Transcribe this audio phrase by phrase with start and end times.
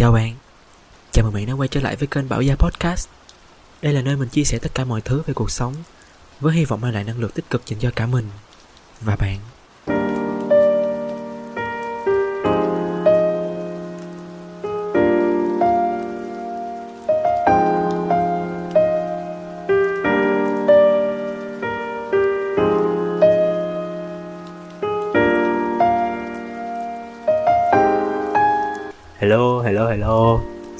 [0.00, 0.34] Chào bạn,
[1.12, 3.08] chào mừng bạn đã quay trở lại với kênh Bảo Gia Podcast.
[3.82, 5.74] Đây là nơi mình chia sẻ tất cả mọi thứ về cuộc sống
[6.40, 8.28] Với hy vọng mang lại năng lượng tích cực dành cho cả mình
[9.00, 9.38] và bạn.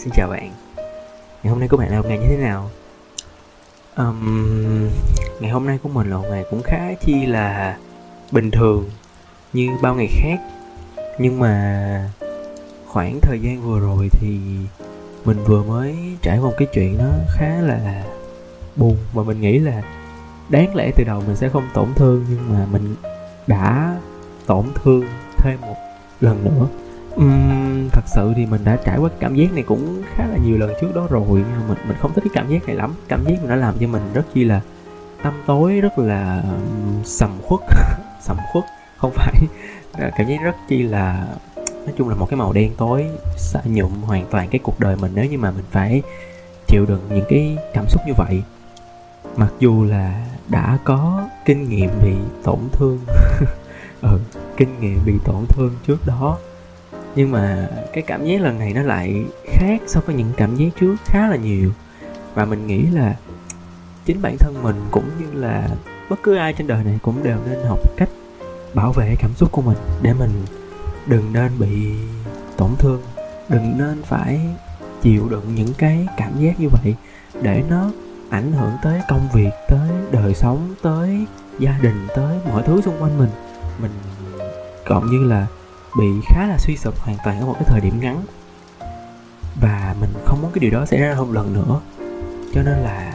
[0.00, 0.50] Xin chào bạn.
[1.42, 2.70] Ngày hôm nay của bạn là một ngày như thế nào?
[3.96, 4.88] Um,
[5.40, 7.76] ngày hôm nay của mình là một ngày cũng khá chi là
[8.32, 8.90] bình thường
[9.52, 10.40] Như bao ngày khác.
[11.18, 12.10] Nhưng mà
[12.86, 14.38] khoảng thời gian vừa rồi thì
[15.24, 18.04] mình vừa mới trải qua một cái chuyện nó khá là
[18.76, 19.82] buồn Và mình nghĩ là
[20.48, 22.94] đáng lẽ từ đầu mình sẽ không tổn thương Nhưng mà mình
[23.46, 23.96] đã
[24.46, 25.04] tổn thương
[25.36, 25.76] thêm một
[26.20, 26.66] lần nữa.
[27.16, 27.59] Um,
[27.92, 30.70] thật sự thì mình đã trải qua cảm giác này cũng khá là nhiều lần
[30.80, 31.26] trước đó rồi.
[31.28, 32.94] Nhưng mình mình không thích cái cảm giác này lắm.
[33.08, 34.60] Cảm giác nó làm cho mình rất chi là
[35.22, 36.42] tâm tối, rất là
[37.04, 37.60] sầm khuất.
[38.20, 38.64] Sầm khuất,
[38.96, 39.34] không phải.
[39.92, 43.60] Ờ, cảm giác rất chi là, nói chung là một cái màu đen tối xả
[43.64, 45.12] nhuộm hoàn toàn cái cuộc đời mình.
[45.14, 46.02] Nếu như mà mình phải
[46.66, 48.42] chịu đựng những cái cảm xúc như vậy,
[49.36, 52.98] mặc dù là đã có kinh nghiệm bị tổn thương.
[54.02, 54.18] Ừ
[54.60, 56.38] kinh nghiệm bị tổn thương trước đó
[57.14, 60.68] nhưng mà cái cảm giác lần này nó lại khác so với những cảm giác
[60.80, 61.70] trước khá là nhiều.
[62.34, 63.16] Và mình nghĩ là
[64.04, 65.68] chính bản thân mình cũng như là
[66.10, 68.08] bất cứ ai trên đời này cũng đều nên học cách
[68.74, 70.30] bảo vệ cảm xúc của mình để mình
[71.06, 71.92] đừng nên bị
[72.56, 73.02] tổn thương,
[73.48, 74.40] đừng nên phải
[75.02, 76.94] chịu đựng những cái cảm giác như vậy
[77.42, 77.90] để nó
[78.30, 81.26] ảnh hưởng tới công việc, tới đời sống, tới
[81.58, 83.30] gia đình, tới mọi thứ xung quanh mình.
[83.82, 83.90] Mình
[84.84, 85.46] cộng như là
[85.98, 88.24] bị khá là suy sụp hoàn toàn ở một cái thời điểm ngắn.
[89.60, 91.80] Và mình không muốn cái điều đó xảy ra một lần nữa.
[92.54, 93.12] Cho nên là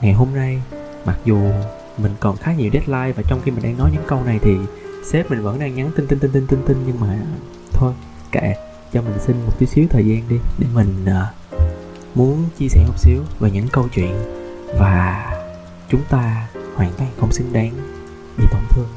[0.00, 0.62] ngày hôm nay
[1.04, 1.50] mặc dù
[1.98, 4.56] mình còn khá nhiều deadline và trong khi mình đang nói những câu này thì
[5.04, 6.76] sếp mình vẫn đang nhắn tin tin tin tin tin tin.
[6.86, 7.18] Nhưng mà
[7.72, 7.92] thôi
[8.32, 8.54] kệ.
[8.92, 11.58] Cho mình xin một tí xíu thời gian đi để mình uh,
[12.14, 14.14] muốn chia sẻ một xíu về những câu chuyện.
[14.78, 15.32] Và
[15.88, 17.72] chúng ta hoàn toàn không xứng đáng
[18.38, 18.88] bị tổn thương.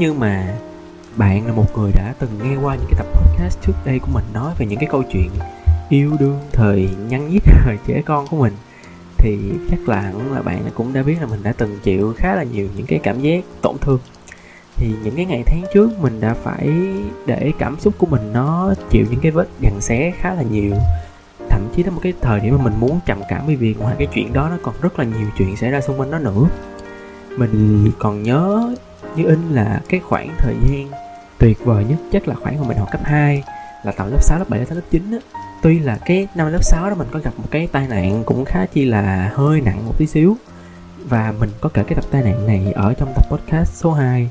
[0.00, 0.54] Như mà
[1.16, 4.10] bạn là một người đã từng nghe qua những cái tập podcast trước đây của
[4.12, 5.30] mình nói về những cái câu chuyện
[5.88, 8.52] yêu đương, thời nhăn nhít, thời trẻ con của mình,
[9.18, 9.38] thì
[9.70, 12.68] chắc là là bạn cũng đã biết là mình đã từng chịu khá là nhiều
[12.76, 13.98] những cái cảm giác tổn thương.
[14.76, 16.70] Thì những cái ngày tháng trước mình đã phải
[17.26, 20.74] để cảm xúc của mình nó chịu những cái vết dằn xé khá là nhiều.
[21.50, 23.94] Thậm chí đến một cái thời điểm mà mình muốn trầm cảm bởi vì ngoài
[23.98, 26.48] cái chuyện đó nó còn rất là nhiều chuyện xảy ra xung quanh nó nữa.
[27.36, 28.74] Mình còn nhớ
[29.16, 30.88] như in là cái khoảng thời gian
[31.38, 33.42] tuyệt vời nhất chắc là khoảng mà mình học cấp 2
[33.84, 35.18] là tầm lớp 6, lớp 7, lớp 9 á.
[35.62, 38.44] Tuy là cái năm lớp 6 đó mình có gặp một cái tai nạn cũng
[38.44, 40.36] khá chi là hơi nặng một tí xíu.
[41.04, 44.30] Và mình có kể cái tập tai nạn này ở trong tập podcast số 2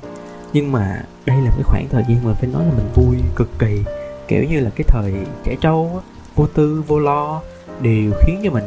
[0.54, 3.60] Nhưng mà đây là cái khoảng thời gian mà phải nói là mình vui cực
[3.60, 3.84] kỳ.
[4.28, 5.14] Kiểu như là cái thời
[5.44, 6.02] trẻ trâu á,
[6.36, 7.42] vô tư, vô lo
[7.82, 8.64] Điều khiến cho mình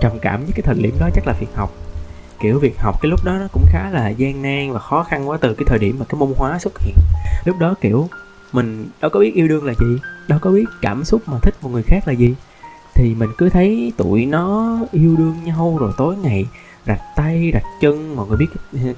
[0.00, 1.72] trầm cảm với cái thời điểm đó chắc là việc học
[2.40, 5.28] kiểu việc học cái lúc đó nó cũng khá là gian nan và khó khăn
[5.28, 6.94] quá từ cái thời điểm mà cái môn hóa xuất hiện.
[7.44, 8.08] Lúc đó kiểu
[8.52, 11.54] mình đâu có biết yêu đương là gì đâu có biết cảm xúc mà thích
[11.62, 12.34] một người khác là gì.
[12.94, 16.46] Thì mình cứ thấy tụi nó yêu đương nhau rồi tối ngày
[16.86, 18.46] rạch tay rạch chân mọi người biết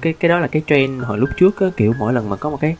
[0.01, 2.49] cái cái đó là cái trend hồi lúc trước á, kiểu mỗi lần mà có
[2.49, 2.75] một cái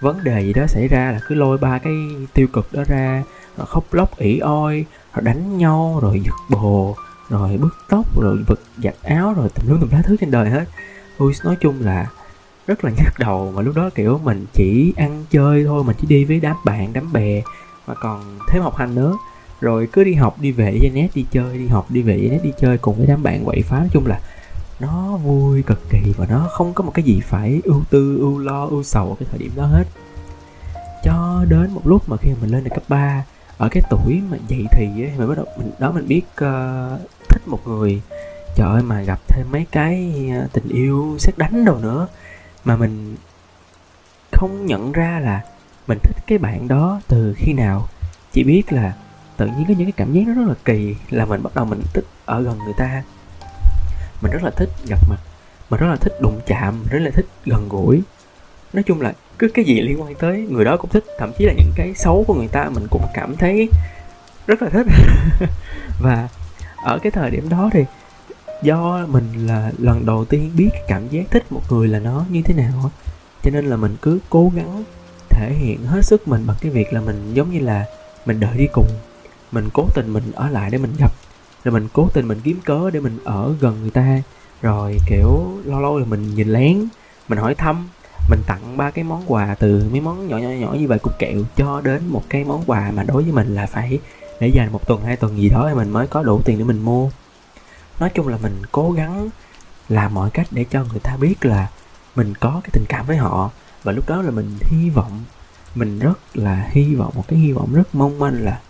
[0.00, 1.92] vấn đề gì đó xảy ra là cứ lôi ba cái
[2.34, 3.22] tiêu cực đó ra
[3.68, 6.96] khóc lóc ỉ oi rồi đánh nhau rồi giật bồ
[7.28, 10.50] rồi bứt tóc rồi vật giặt áo rồi tùm lum tùm lá thứ trên đời
[10.50, 10.64] hết.
[11.18, 12.06] Ui nói chung là
[12.66, 16.06] rất là nhức đầu mà lúc đó kiểu mình chỉ ăn chơi thôi mình chỉ
[16.06, 17.42] đi với đám bạn đám bè
[17.86, 19.16] mà còn thêm học hành nữa.
[19.60, 22.28] Rồi cứ đi học đi về với nét đi chơi đi học đi về với
[22.28, 23.78] nét đi chơi cùng với đám bạn quậy phá.
[23.78, 24.20] Nói chung là
[24.80, 28.38] nó vui cực kỳ và nó không có một cái gì phải ưu tư ưu
[28.38, 29.84] lo ưu sầu ở cái thời điểm đó hết.
[31.04, 33.24] Cho đến một lúc mà khi mình lên được cấp 3
[33.58, 37.00] ở cái tuổi mà dậy thì ấy, mình bắt đầu mình đó mình biết uh,
[37.38, 38.00] thích một người.
[38.54, 42.08] Trời ơi, mà gặp thêm mấy cái à, tình yêu xét đánh đồ nữa
[42.64, 43.16] mà mình
[44.32, 45.44] không nhận ra là
[45.86, 47.88] mình thích cái bạn đó từ khi nào.
[48.32, 48.92] Chỉ biết là
[49.36, 51.64] tự nhiên có những cái cảm giác nó rất là kỳ, là mình bắt đầu
[51.64, 53.02] mình thích ở gần người ta.
[54.22, 55.18] Mình rất là thích gặp mặt,
[55.70, 58.02] mình rất là thích đụng chạm rất là thích gần gũi.
[58.72, 61.44] Nói chung là cứ cái gì liên quan tới người đó cũng thích, thậm chí
[61.44, 63.68] là những cái xấu của người ta mình cũng cảm thấy
[64.46, 64.86] rất là thích.
[66.00, 66.28] Và
[66.84, 67.84] ở cái thời điểm đó thì
[68.62, 72.42] do mình là lần đầu tiên biết cảm giác thích một người là nó như
[72.42, 72.90] thế nào
[73.42, 74.84] cho nên là mình cứ cố gắng
[75.30, 77.86] thể hiện hết sức mình bằng cái việc là mình giống như là
[78.26, 78.88] mình đợi đi cùng.
[79.52, 81.12] Mình cố tình mình ở lại để mình gặp,
[81.64, 84.22] rồi mình cố tình mình kiếm cớ để mình ở gần người ta.
[84.62, 86.84] Rồi, kiểu, lâu lâu là mình nhìn lén,
[87.28, 87.88] mình hỏi thăm,
[88.30, 91.18] mình tặng ba cái món quà từ mấy món nhỏ nhỏ nhỏ như vậy cục
[91.18, 93.98] kẹo cho đến một cái món quà mà đối với mình là phải
[94.40, 96.64] để dành một tuần, hai tuần gì đó thì mình mới có đủ tiền để
[96.64, 97.10] mình mua.
[98.00, 99.28] Nói chung là mình cố gắng
[99.88, 101.68] làm mọi cách để cho người ta biết là
[102.14, 103.50] mình có cái tình cảm với họ.
[103.82, 105.24] Và lúc đó là mình hy vọng,
[105.74, 108.60] mình rất là hy vọng, một cái hy vọng rất mong manh là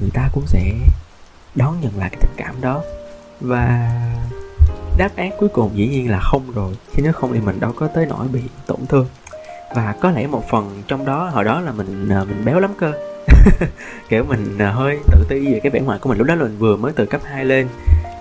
[0.00, 0.72] người ta cũng sẽ
[1.54, 2.82] đón nhận lại cái tình cảm đó.
[3.40, 3.90] Và
[4.98, 7.72] đáp án cuối cùng dĩ nhiên là không rồi, chứ nếu không thì mình đâu
[7.76, 9.06] có tới nỗi bị tổn thương.
[9.74, 12.74] Và có lẽ một phần trong đó, hồi đó là mình à, mình béo lắm
[12.78, 12.92] cơ.
[14.08, 16.18] kiểu mình à, hơi tự ti về cái vẻ ngoài của mình.
[16.18, 17.66] Lúc đó là mình vừa mới từ cấp 2 lên.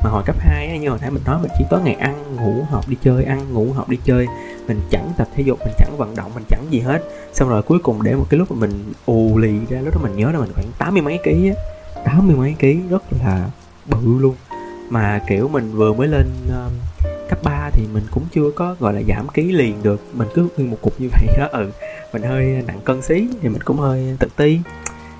[0.03, 2.65] Mà hồi cấp 2 như hồi nãy mình nói mình chỉ có ngày ăn ngủ
[2.69, 4.27] học đi chơi ăn ngủ học đi chơi.
[4.67, 7.03] Mình chẳng tập thể dục mình chẳng vận động mình chẳng gì hết.
[7.33, 10.01] Xong rồi cuối cùng để một cái lúc mà mình ù lì ra lúc đó
[10.03, 11.55] mình nhớ là mình khoảng tám mươi mấy ký á.
[12.05, 13.49] Tám mươi mấy ký rất là
[13.85, 14.35] bự luôn.
[14.89, 16.71] Mà kiểu mình vừa mới lên um,
[17.29, 20.01] cấp 3 thì mình cũng chưa có gọi là giảm ký liền được.
[20.13, 21.71] Mình cứ nguyên một cục như vậy đó ừ.
[22.13, 24.59] Mình hơi nặng cân xí thì mình cũng hơi tự ti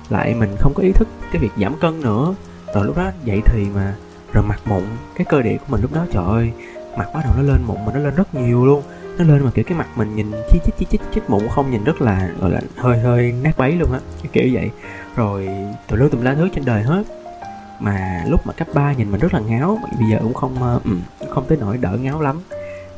[0.08, 2.34] lại mình không có ý thức cái việc giảm cân nữa.
[2.74, 3.94] Rồi lúc đó dậy thì mà
[4.32, 4.82] rồi mặt mụn
[5.16, 6.52] cái cơ địa của mình lúc đó trời ơi
[6.96, 8.82] mặt bắt đầu nó lên mụn mà nó lên rất nhiều luôn.
[9.18, 11.70] Nó lên mà kiểu cái mặt mình nhìn chi chít chi chít chít mụn không
[11.70, 14.70] nhìn rất là gọi là hơi hơi nát bấy luôn á cái kiểu vậy.
[15.16, 15.48] Rồi
[15.88, 17.04] tùm lum tùm lá thứ trên đời hết.
[17.80, 20.82] Mà lúc mà cấp 3 nhìn mình rất là ngáo bây giờ cũng không uh,
[21.30, 22.40] không tới nỗi đỡ ngáo lắm.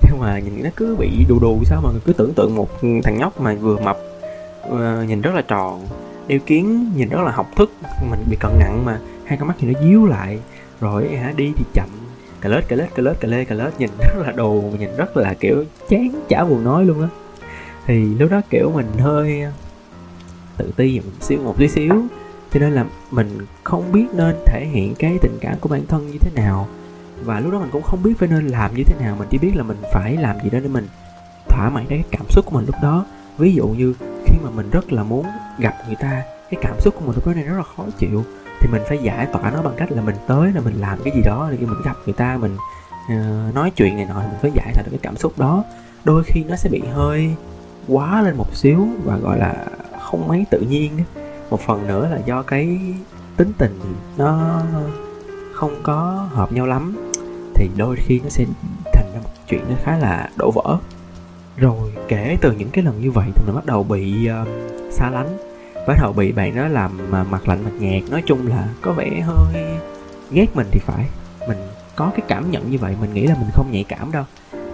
[0.03, 3.19] Nhưng mà nhìn nó cứ bị đù đù sao mà cứ tưởng tượng một thằng
[3.19, 3.99] nhóc mà vừa mập
[4.69, 5.87] uh, nhìn rất là tròn
[6.29, 7.73] đeo kiến nhìn rất là học thức,
[8.11, 8.99] mình bị cận nặng mà.
[9.25, 10.39] Hai con mắt thì nó díu lại.
[10.81, 11.89] Rồi, hả, đi thì chậm.
[12.41, 13.81] Cà lết cà lết cà lết, cà lê, cà lết.
[13.81, 17.09] Nhìn rất là đồ, nhìn rất là, kiểu, chán chả buồn nói luôn á.
[17.87, 19.51] Thì lúc đó, kiểu, mình hơi ờ,
[20.57, 22.03] tự ti một xíu, một tí xíu.
[22.53, 26.11] Cho nên là mình không biết nên thể hiện cái tình cảm của bản thân
[26.11, 26.69] như thế nào.
[27.25, 29.17] Và lúc đó mình cũng không biết phải nên làm như thế nào.
[29.19, 30.87] Mình chỉ biết là mình phải làm gì đó để mình
[31.49, 33.07] thỏa mãn cái cảm xúc của mình lúc đó.
[33.39, 33.95] Ví dụ như
[34.27, 35.27] khi mà mình rất là muốn
[35.59, 38.25] gặp người ta cái cảm xúc của mình lúc đó này rất là khó chịu.
[38.61, 41.13] Thì mình phải giải tỏa nó bằng cách là mình tới là mình làm cái
[41.17, 42.57] gì đó để mình gặp người ta mình
[43.05, 45.65] uh, nói chuyện này nọ mình phải giải tỏa được cái cảm xúc đó.
[46.05, 47.35] Đôi khi nó sẽ bị hơi
[47.89, 49.67] quá lên một xíu và gọi là
[50.01, 50.99] không mấy tự nhiên
[51.51, 52.79] một phần nữa là do cái
[53.37, 53.81] tính tình
[54.17, 54.61] nó
[55.55, 57.13] không có hợp nhau lắm
[57.55, 58.45] thì đôi khi nó sẽ
[58.93, 60.79] thành ra một chuyện nó khá là đổ vỡ.
[61.57, 64.49] Rồi kể từ những cái lần như vậy thì mình bắt đầu bị uh,
[64.93, 65.37] xa lánh
[65.87, 68.93] bắt đầu bị bạn đó làm mà mặt lạnh mặt nhạt, nói chung là có
[68.93, 69.65] vẻ hơi
[70.31, 71.07] ghét mình thì phải.
[71.49, 71.59] Mình
[71.97, 74.25] có cái cảm nhận như vậy, mình nghĩ là mình không nhạy cảm đâu.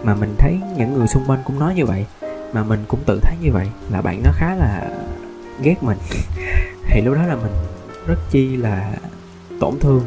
[0.03, 2.07] Mà mình thấy những người xung quanh cũng nói như vậy,
[2.53, 4.89] mà mình cũng tự thấy như vậy, là bạn nó khá là
[5.63, 5.99] ghét mình.
[6.91, 7.53] Thì lúc đó là mình
[8.07, 8.93] rất chi là
[9.61, 10.03] tổn thương.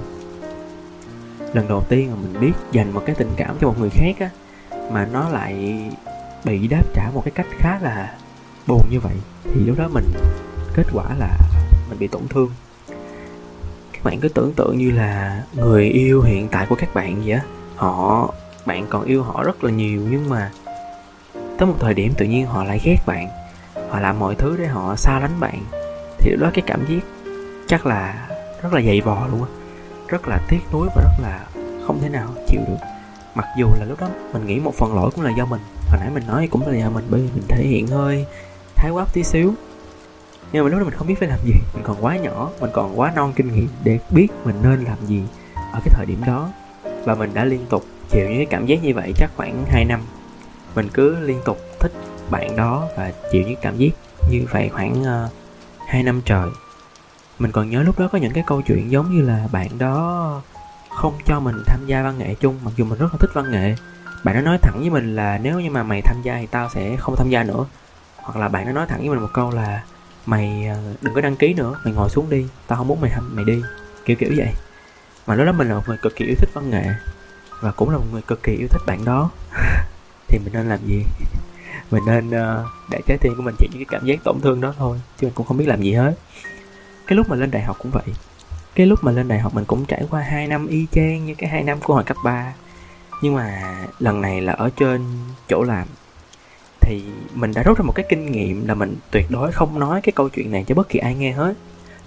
[1.53, 4.15] Lần đầu tiên mà mình biết dành một cái tình cảm cho một người khác
[4.19, 4.29] á,
[4.91, 5.83] mà nó lại
[6.43, 8.15] bị đáp trả một cái cách khá là
[8.67, 10.05] buồn như vậy, thì lúc đó mình
[10.75, 11.37] kết quả là
[11.89, 12.49] mình bị tổn thương.
[13.93, 17.31] Các bạn cứ tưởng tượng như là người yêu hiện tại của các bạn vậy
[17.31, 17.41] á.
[17.75, 18.33] Họ,
[18.65, 20.51] bạn còn yêu họ rất là nhiều nhưng mà
[21.33, 23.27] tới một thời điểm tự nhiên họ lại ghét bạn.
[23.89, 25.65] Họ làm mọi thứ để họ xa lánh bạn.
[26.19, 27.03] Thì lúc đó cái cảm giác
[27.67, 28.27] chắc là
[28.61, 29.49] rất là dày vò luôn á.
[30.07, 31.45] Rất là tiếc nuối và rất là
[31.87, 32.77] không thể nào chịu được.
[33.35, 35.61] Mặc dù là lúc đó mình nghĩ một phần lỗi cũng là do mình.
[35.89, 38.25] Hồi nãy mình nói cũng là do mình bởi vì mình thể hiện hơi
[38.75, 39.53] thái quá tí xíu
[40.51, 41.53] nhưng mà lúc đó mình không biết phải làm gì.
[41.73, 44.97] Mình còn quá nhỏ mình còn quá non kinh nghiệm để biết mình nên làm
[45.05, 45.23] gì
[45.55, 46.49] ở cái thời điểm đó.
[47.05, 49.85] Và mình đã liên tục chịu những cái cảm giác như vậy chắc khoảng 2
[49.85, 49.99] năm.
[50.75, 51.91] Mình cứ liên tục thích
[52.29, 53.89] bạn đó và chịu những cảm giác
[54.31, 56.49] như vậy khoảng ờ, uh, 2 năm trời.
[57.39, 60.41] Mình còn nhớ lúc đó có những cái câu chuyện giống như là bạn đó
[60.89, 63.51] không cho mình tham gia văn nghệ chung mặc dù mình rất là thích văn
[63.51, 63.75] nghệ.
[64.23, 66.69] Bạn nó nói thẳng với mình là nếu như mà mày tham gia thì tao
[66.69, 67.65] sẽ không tham gia nữa.
[68.17, 69.83] Hoặc là bạn nó nói thẳng với mình một câu là
[70.25, 73.11] mày ờ, đừng có đăng ký nữa mày ngồi xuống đi tao không muốn mày
[73.21, 73.61] mày đi.
[74.05, 74.53] Kiểu kiểu vậy.
[75.27, 76.85] Mà lúc đó mình là một người cực kỳ yêu thích văn nghệ
[77.61, 79.29] và cũng là một người cực kỳ yêu thích bạn đó.
[80.27, 81.03] Thì mình nên làm gì?
[81.91, 84.61] Mình nên uh, để trái tim của mình chịu những cái cảm giác tổn thương
[84.61, 86.13] đó thôi chứ mình cũng không biết làm gì hết.
[87.07, 88.03] Cái lúc mà lên đại học cũng vậy.
[88.75, 91.35] Cái lúc mà lên đại học mình cũng trải qua 2 năm y chang như
[91.37, 92.53] cái hai năm của hồi cấp 3
[93.21, 95.01] nhưng mà lần này là ở trên
[95.47, 95.87] chỗ làm
[96.85, 100.01] thì mình đã rút ra một cái kinh nghiệm là mình tuyệt đối không nói
[100.01, 101.53] cái câu chuyện này cho bất kỳ ai nghe hết.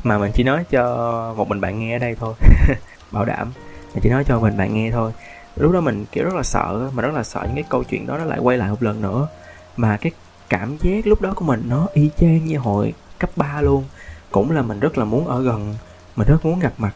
[0.04, 2.34] Mà mình chỉ nói cho một mình bạn nghe ở đây thôi.
[3.12, 3.52] Bảo đảm.
[3.94, 5.12] Mình chỉ nói cho mình bạn nghe thôi.
[5.56, 8.06] Lúc đó mình kiểu rất là sợ mà rất là sợ những cái câu chuyện
[8.06, 9.28] đó nó lại quay lại một lần nữa.
[9.76, 10.12] Mà cái
[10.48, 13.84] cảm giác lúc đó của mình nó y chang như hồi cấp 3 luôn.
[14.30, 15.74] Cũng là mình rất là muốn ở gần
[16.16, 16.94] mình rất muốn gặp mặt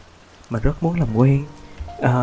[0.49, 1.43] mình rất muốn làm quen.
[2.01, 2.13] À,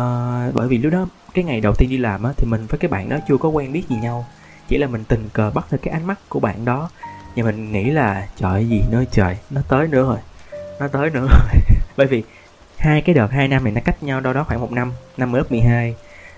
[0.53, 2.91] bởi vì lúc đó cái ngày đầu tiên đi làm á thì mình với cái
[2.91, 4.25] bạn đó chưa có quen biết gì nhau
[4.67, 6.89] chỉ là mình tình cờ bắt được cái ánh mắt của bạn đó.
[7.35, 9.37] Và mình nghĩ là, trời gì nữa trời.
[9.49, 10.17] Nó tới nữa rồi.
[10.79, 11.61] Nó tới nữa rồi.
[11.97, 12.23] Bởi vì
[12.77, 14.91] hai cái đợt hai năm này nó cách nhau đâu đó khoảng một năm.
[15.17, 15.95] Năm lớp 12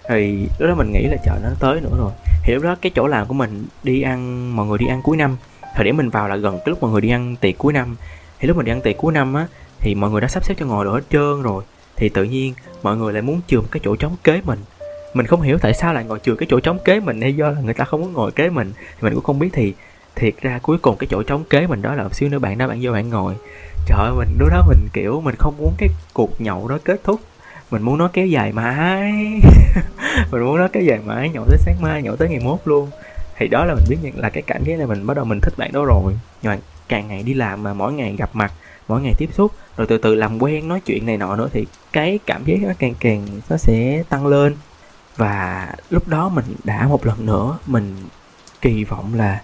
[0.10, 2.12] thì lúc đó mình nghĩ là, trời, nó tới nữa rồi.
[2.44, 5.18] Thì lúc đó cái chỗ làm của mình đi ăn, mọi người đi ăn cuối
[5.18, 5.38] năm.
[5.76, 7.96] Thời điểm mình vào là gần cái lúc mọi người đi ăn tiệc cuối năm.
[8.40, 9.48] Thì lúc mình đi ăn tiệc cuối năm á,
[9.80, 11.64] thì mọi người đã sắp xếp cho ngồi đồ hết trơn rồi.
[11.96, 12.54] Thì tự nhiên
[12.84, 14.60] mọi người lại muốn chừa cái chỗ trống kế mình
[15.14, 17.50] mình không hiểu tại sao lại ngồi chừa cái chỗ trống kế mình hay do
[17.50, 19.50] là người ta không muốn ngồi kế mình, thì mình cũng không biết.
[19.54, 19.74] Thì
[20.16, 22.58] thiệt ra cuối cùng cái chỗ trống kế mình đó là một xíu nữa bạn
[22.58, 23.34] đó, bạn vô bạn ngồi.
[23.88, 27.02] Trời ơi, mình lúc đó mình, kiểu, mình không muốn cái cuộc nhậu đó kết
[27.04, 27.20] thúc.
[27.72, 29.12] Mình muốn nó kéo dài mãi.
[30.32, 32.90] Mình muốn nó kéo dài mãi, nhậu tới sáng mai, nhậu tới ngày mốt luôn.
[33.38, 35.54] Thì đó là mình biết là cái cảm giác là mình bắt đầu mình thích
[35.58, 36.14] bạn đó rồi.
[36.42, 36.58] Nhưng mà
[36.90, 38.52] càng ngày đi làm mà mỗi ngày gặp mặt,
[38.88, 41.66] mỗi ngày tiếp xúc, rồi từ từ làm quen nói chuyện này nọ nữa thì
[41.94, 44.56] cái cảm giác nó càng càng nó sẽ tăng lên
[45.18, 47.96] và lúc đó mình đã một lần nữa mình
[48.62, 49.42] kỳ vọng là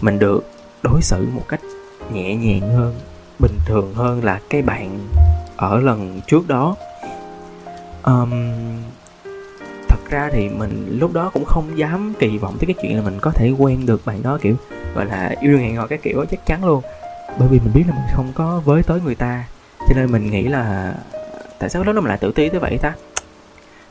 [0.00, 0.50] mình được
[0.82, 1.60] đối xử một cách
[2.12, 2.94] nhẹ nhàng hơn
[3.38, 4.98] bình thường hơn là cái bạn
[5.56, 6.76] ở lần trước đó.
[8.04, 8.32] Um,
[9.88, 13.02] thật ra thì mình lúc đó cũng không dám kỳ vọng tới cái chuyện là
[13.02, 14.56] mình có thể quen được bạn đó kiểu
[14.94, 16.82] gọi là yêu đương hẹn hò cái kiểu đó chắc chắn luôn.
[17.38, 19.44] Bởi vì mình biết là mình không có với tới người ta
[19.88, 20.94] cho nên mình nghĩ là
[21.58, 22.94] tại sao lúc đó mình lại tự ti tới vậy ta?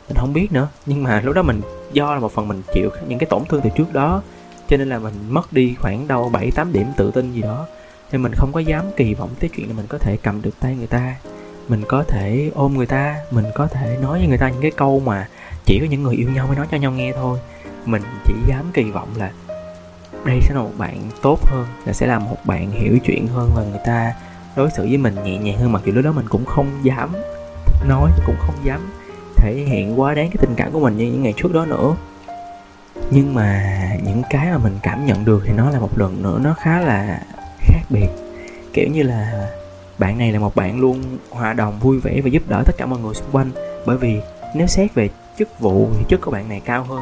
[0.08, 0.68] Mình không biết nữa.
[0.86, 1.62] Nhưng mà lúc đó mình,
[1.94, 4.22] do là một phần mình chịu những cái tổn thương từ trước đó,
[4.68, 7.66] cho nên là mình mất đi khoảng đâu 7 8 điểm tự tin gì đó.
[8.12, 10.60] Nên mình không có dám kỳ vọng tới chuyện là mình có thể cầm được
[10.60, 11.16] tay người ta.
[11.68, 14.72] Mình có thể ôm người ta, mình có thể nói với người ta những cái
[14.72, 15.28] câu mà
[15.66, 17.40] chỉ có những người yêu nhau mới nói cho nhau nghe thôi.
[17.86, 19.32] Mình chỉ dám kỳ vọng là
[20.26, 23.52] đây sẽ là một bạn tốt hơn, là sẽ là một bạn hiểu chuyện hơn
[23.56, 24.14] và người ta
[24.56, 27.14] đối xử với mình nhẹ nhàng hơn, mặc dù lúc đó mình cũng không dám
[27.88, 28.94] nói, cũng không dám
[29.42, 31.96] thể hiện quá đáng cái tình cảm của mình như những ngày trước đó nữa.
[33.12, 33.64] Nhưng mà
[34.04, 36.80] những cái mà mình cảm nhận được thì nó là một lần nữa nó khá
[36.82, 37.22] là
[37.60, 38.08] khác biệt.
[38.74, 39.48] Kiểu như là
[39.98, 42.86] bạn này là một bạn luôn hòa đồng vui vẻ và giúp đỡ tất cả
[42.86, 43.52] mọi người xung quanh.
[43.86, 44.22] Bởi vì
[44.56, 47.02] nếu xét về chức vụ thì chức của bạn này cao hơn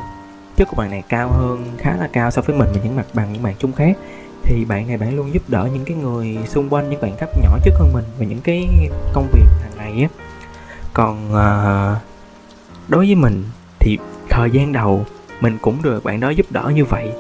[0.58, 3.06] chức của bạn này cao hơn khá là cao so với mình và những mặt
[3.14, 3.98] bằng những bạn chung khác.
[4.44, 7.30] Thì bạn này bạn luôn giúp đỡ những cái người xung quanh những bạn cấp
[7.44, 8.68] nhỏ chức hơn mình và những cái
[9.14, 10.10] công việc hàng ngày á.
[10.94, 12.09] Còn uh,
[12.90, 13.44] đối với mình
[13.80, 13.98] thì
[14.30, 15.06] thời gian đầu
[15.42, 17.12] mình cũng được bạn đó giúp đỡ như vậy.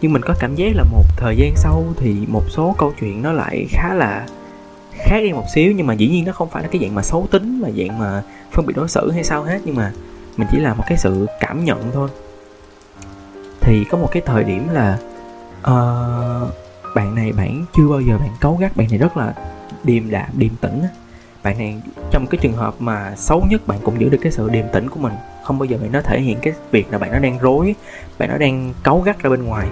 [0.00, 3.22] Nhưng mình có cảm giác là một thời gian sau thì một số câu chuyện
[3.22, 4.26] nó lại khá là
[4.92, 5.72] khác đi một xíu.
[5.72, 7.98] Nhưng mà dĩ nhiên nó không phải là cái dạng mà xấu tính mà dạng
[7.98, 9.60] mà phân biệt đối xử hay sao hết.
[9.64, 9.92] Nhưng mà
[10.36, 12.08] mình chỉ là một cái sự cảm nhận thôi.
[13.60, 14.98] Thì có một cái thời điểm là
[15.60, 16.54] uh,
[16.94, 19.34] bạn này bạn chưa bao giờ bạn cấu gắt bạn này rất là
[19.84, 20.82] điềm đạm điềm tĩnh
[21.48, 21.76] bạn này
[22.10, 24.90] trong cái trường hợp mà xấu nhất bạn cũng giữ được cái sự điềm tĩnh
[24.90, 25.12] của mình
[25.44, 27.74] không bao giờ bạn nó thể hiện cái việc là bạn nó đang rối
[28.18, 29.68] bạn nó đang cấu gắt ra bên ngoài.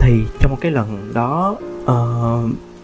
[0.00, 1.88] Thì trong một cái lần đó uh,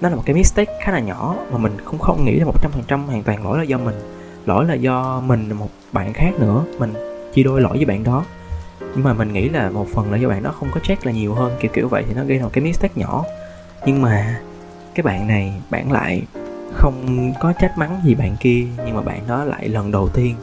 [0.01, 2.63] nó là một cái mistake khá là nhỏ mà mình cũng không nghĩ là một
[2.63, 3.95] trăm phần trăm hoàn toàn lỗi là do mình.
[4.47, 6.93] Lỗi là do mình một bạn khác nữa mình
[7.35, 8.25] chia đôi lỗi với bạn đó.
[8.81, 11.13] Nhưng mà mình nghĩ là một phần là do bạn đó không có check là
[11.13, 13.25] nhiều hơn kiểu kiểu vậy thì nó gây ra một cái mistake nhỏ.
[13.87, 14.41] Nhưng mà
[14.95, 16.23] cái bạn này bạn lại
[16.75, 20.35] không có trách mắng gì bạn kia, nhưng mà bạn đó lại lần đầu tiên,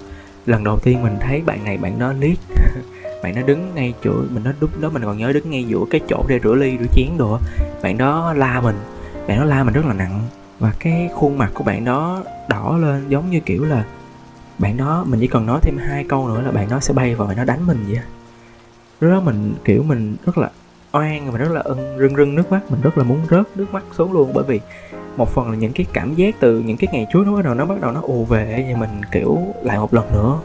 [0.45, 2.37] lần đầu tiên mình thấy bạn này bạn đó liếc.
[3.23, 5.79] Bạn nó đứng ngay chỗ, mình nó đúng đó mình còn nhớ đứng ngay giữa
[5.89, 7.39] cái chỗ để rửa ly, rửa chén đồ
[7.83, 8.75] bạn đó la mình,
[9.27, 10.21] bạn đó la mình rất là nặng
[10.59, 13.85] và cái khuôn mặt của bạn đó đỏ lên giống như kiểu là
[14.57, 17.15] bạn đó, mình chỉ cần nói thêm hai câu nữa là bạn đó sẽ bay
[17.15, 17.99] vào và nó đánh mình vậy
[18.99, 20.49] lúc đó mình, kiểu mình rất là
[20.91, 23.73] oan và rất là ưng rưng rưng nước mắt, mình rất là muốn rớt nước
[23.73, 24.59] mắt xuống luôn bởi vì
[25.17, 27.53] một phần là những cái cảm giác từ những cái ngày trước nó bắt đầu
[27.53, 30.39] nó bắt đầu nó ù về và mình, kiểu, lại một lần nữa.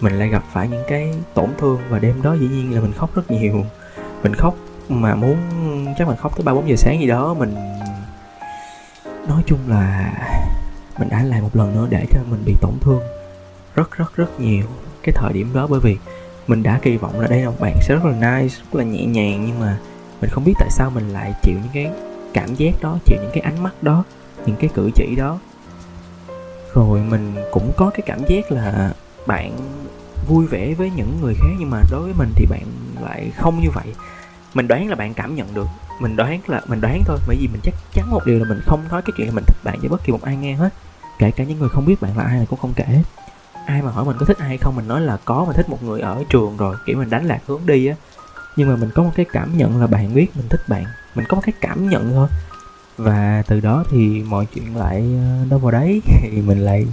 [0.00, 2.92] Mình lại gặp phải những cái tổn thương và đêm đó dĩ nhiên là mình
[2.92, 3.64] khóc rất nhiều.
[4.22, 4.54] Mình khóc
[4.88, 5.36] mà muốn,
[5.98, 7.54] chắc mình khóc tới ba bốn giờ sáng gì đó, mình,
[9.28, 10.12] nói chung là
[10.98, 13.00] mình đã lại một lần nữa để cho mình bị tổn thương
[13.74, 14.64] rất rất rất nhiều
[15.02, 15.66] cái thời điểm đó.
[15.66, 15.96] Bởi vì
[16.46, 18.84] mình đã kỳ vọng là đây là một bạn sẽ rất là nice, rất là
[18.84, 19.76] nhẹ nhàng, nhưng mà
[20.20, 21.90] mình không biết tại sao mình lại chịu những cái
[22.34, 24.04] cảm giác đó chịu những cái ánh mắt đó,
[24.46, 25.38] những cái cử chỉ đó.
[26.74, 28.92] Rồi mình cũng có cái cảm giác là
[29.26, 29.56] bạn
[30.28, 32.62] vui vẻ với những người khác, nhưng mà đối với mình thì bạn
[33.00, 33.94] lại không như vậy.
[34.54, 35.66] Mình đoán là bạn cảm nhận được.
[36.00, 38.60] Mình đoán là, mình đoán thôi, bởi vì mình chắc chắn một điều là mình
[38.66, 40.70] không nói cái chuyện là mình thích bạn cho bất kỳ một ai nghe hết.
[41.18, 43.02] Kể cả những người không biết bạn là ai là cũng không kể
[43.70, 45.68] ai mà hỏi mình có thích ai hay không, mình nói là có, mình thích
[45.68, 47.94] một người ở trường rồi, kiểu mình đánh lạc hướng đi á.
[48.56, 50.84] Nhưng mà mình có một cái cảm nhận là bạn biết mình thích bạn
[51.14, 52.28] mình có một cái cảm nhận thôi.
[52.96, 56.86] Và từ đó thì mọi chuyện lại ờ, đâu vào đấy thì mình lại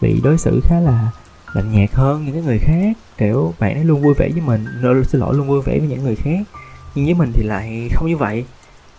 [0.00, 1.10] bị đối xử khá là
[1.52, 2.96] lạnh nhạt hơn những cái người khác.
[3.18, 5.88] Kiểu, bạn ấy luôn vui vẻ với mình rồi xin lỗi, luôn vui vẻ với
[5.88, 6.40] những người khác.
[6.94, 8.44] Nhưng với mình thì lại không như vậy.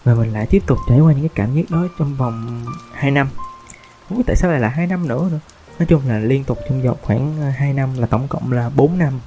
[0.03, 3.11] Và mình lại tiếp tục trải qua những cái cảm giác đó trong vòng 2
[3.11, 3.27] năm.
[4.09, 5.39] Không biết tại sao lại là hai năm nữa nữa.
[5.79, 8.69] Nói chung là liên tục trong vòng khoảng ờ, 2 năm là tổng cộng là
[8.75, 9.19] 4 năm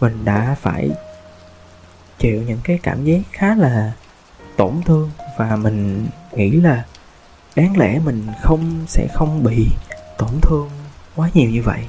[0.00, 0.90] mình đã phải
[2.18, 3.92] chịu những cái cảm giác khá là
[4.58, 6.84] tổn thương và mình nghĩ là
[7.56, 9.66] đáng lẽ mình không, sẽ không bị
[10.18, 10.68] tổn thương
[11.16, 11.80] quá nhiều như vậy.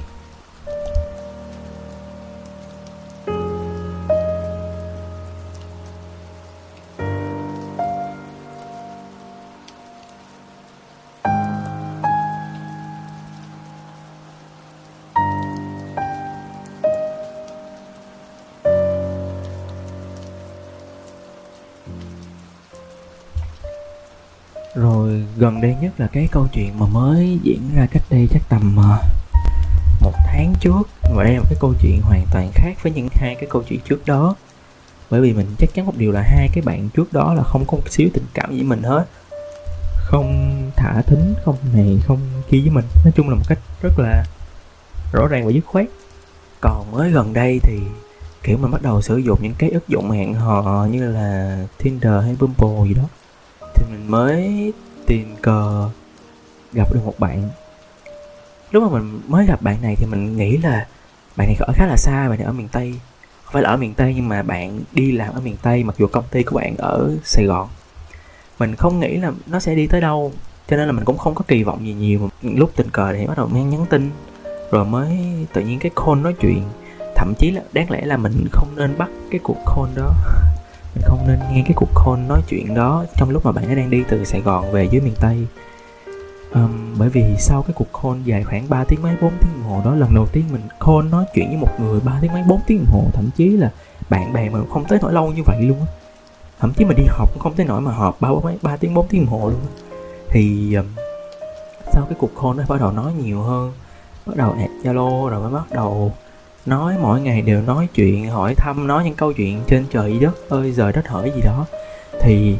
[25.40, 28.76] Gần đây nhất là cái câu chuyện mà mới diễn ra cách đây chắc tầm
[28.76, 28.98] ờ,
[30.00, 30.82] một tháng trước.
[31.16, 33.62] Và đây là một cái câu chuyện hoàn toàn khác với những hai cái câu
[33.68, 34.34] chuyện trước đó.
[35.10, 37.64] Bởi vì mình chắc chắn một điều là hai cái bạn trước đó là không
[37.66, 39.04] có một xíu tình cảm với mình hết.
[39.96, 42.18] Không thả thính, không này, không
[42.50, 42.84] kia với mình.
[43.04, 44.24] Nói chung là một cách rất là
[45.12, 45.86] rõ ràng và dứt khoát.
[46.60, 47.78] Còn mới gần đây thì,
[48.42, 52.24] kiểu, mình bắt đầu sử dụng những cái ứng dụng hẹn hò như là Tinder
[52.24, 53.04] hay Bumble gì đó.
[53.74, 54.72] Thì mình mới
[55.10, 55.88] tình cờ
[56.72, 57.48] gặp được một bạn.
[58.70, 60.86] Lúc mà mình mới gặp bạn này thì mình nghĩ là
[61.36, 62.94] bạn này ở khá là xa, bạn này ở miền tây.
[63.44, 65.94] Không phải là ở miền tây nhưng mà bạn đi làm ở miền tây, mặc
[65.98, 67.68] dù công ty của bạn ở sài gòn.
[68.58, 70.32] Mình không nghĩ là nó sẽ đi tới đâu,
[70.68, 72.30] cho nên là mình cũng không có kỳ vọng gì nhiều.
[72.42, 74.10] Lúc tình cờ thì bắt đầu mang nhắn tin,
[74.70, 75.08] rồi mới
[75.52, 76.62] tự nhiên cái call nói chuyện.
[77.16, 80.12] Thậm chí là đáng lẽ là mình không nên bắt cái cuộc call đó.
[80.94, 83.76] mình không nên nghe cái cuộc call nói chuyện đó trong lúc mà bạn ấy
[83.76, 85.46] đang đi từ Sài Gòn về dưới miền Tây.
[86.54, 89.70] Um, bởi vì sau cái cuộc call dài khoảng 3 tiếng mấy 4 tiếng đồng
[89.70, 92.42] hồ đó lần đầu tiên mình call nói chuyện với một người 3 tiếng mấy
[92.48, 93.70] 4 tiếng đồng hồ thậm chí là
[94.10, 95.86] bạn bè mà không tới nỗi lâu như vậy luôn á.
[96.60, 98.94] Thậm chí mà đi học cũng không tới nỗi mà họp ba mấy ba tiếng
[98.94, 99.72] 4 tiếng đồng hồ luôn á.
[100.28, 100.86] Thì um,
[101.92, 103.72] sau cái cuộc call nó bắt đầu nói nhiều hơn
[104.26, 106.12] bắt đầu add zalo rồi mới bắt đầu
[106.66, 110.48] nói mỗi ngày đều nói chuyện, hỏi thăm, nói những câu chuyện trên trời đất
[110.48, 111.66] ơi, giờ đất hỡi gì đó.
[112.20, 112.56] Thì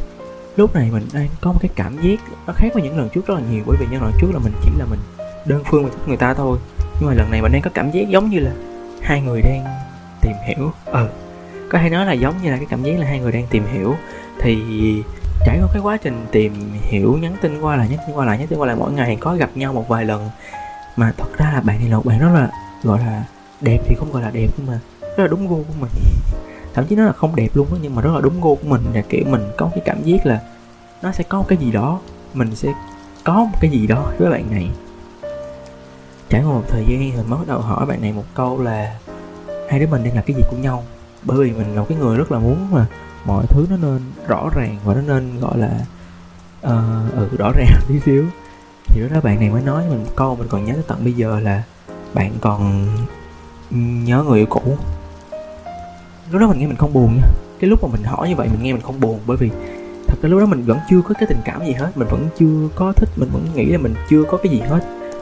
[0.55, 3.27] lúc này mình đang có một cái cảm giác nó khác với những lần trước
[3.27, 4.99] rất là nhiều, bởi vì những lần trước là mình chỉ là mình
[5.45, 6.57] đơn phương mình thích người ta thôi.
[6.99, 8.51] Nhưng mà lần này mình đang có cảm giác giống như là
[9.01, 9.65] hai người đang
[10.21, 10.71] tìm hiểu.
[10.85, 11.09] Ờ
[11.71, 13.63] có thể nói là giống như là cái cảm giác là hai người đang tìm
[13.73, 13.95] hiểu.
[14.41, 14.57] Thì
[15.45, 18.37] trải qua cái quá trình tìm hiểu, nhắn tin qua lại, nhắn tin qua lại,
[18.37, 20.29] nhắn tin qua lại, mỗi ngày có gặp nhau một vài lần.
[20.95, 22.49] Mà thật ra là bạn này là một bạn rất là,
[22.83, 23.23] gọi là
[23.61, 25.89] đẹp thì không gọi là đẹp nhưng mà rất là đúng gu của mình.
[26.73, 28.67] Thậm chí nó là không đẹp luôn đó nhưng mà rất là đúng gu của
[28.67, 30.41] mình là kiểu mình có cái cảm giác là
[31.01, 31.99] nó sẽ có một cái gì đó
[32.33, 32.73] mình sẽ
[33.23, 34.71] có một cái gì đó với bạn này.
[36.29, 38.99] Trải qua một thời gian mình mới bắt đầu hỏi bạn này một câu là
[39.69, 40.83] hai đứa mình đang là cái gì của nhau?
[41.23, 42.85] Bởi vì mình là một cái người rất là muốn mà
[43.25, 45.85] mọi thứ nó nên rõ ràng và nó nên gọi là
[46.61, 48.25] uh, ừ rõ ràng tí xíu.
[48.87, 51.03] Thì lúc đó bạn này mới nói mình một câu mình còn nhớ tới tận
[51.03, 51.63] bây giờ là
[52.13, 52.87] bạn còn
[53.71, 54.61] nhớ người yêu cũ.
[56.31, 57.27] Lúc đó mình nghe mình không buồn nha.
[57.59, 59.49] Cái lúc mà mình hỏi như vậy mình nghe mình không buồn, bởi vì
[60.07, 61.91] thật ra lúc đó mình vẫn chưa có cái tình cảm gì hết.
[61.95, 64.79] Mình vẫn chưa có thích, mình vẫn nghĩ là mình chưa có cái gì hết.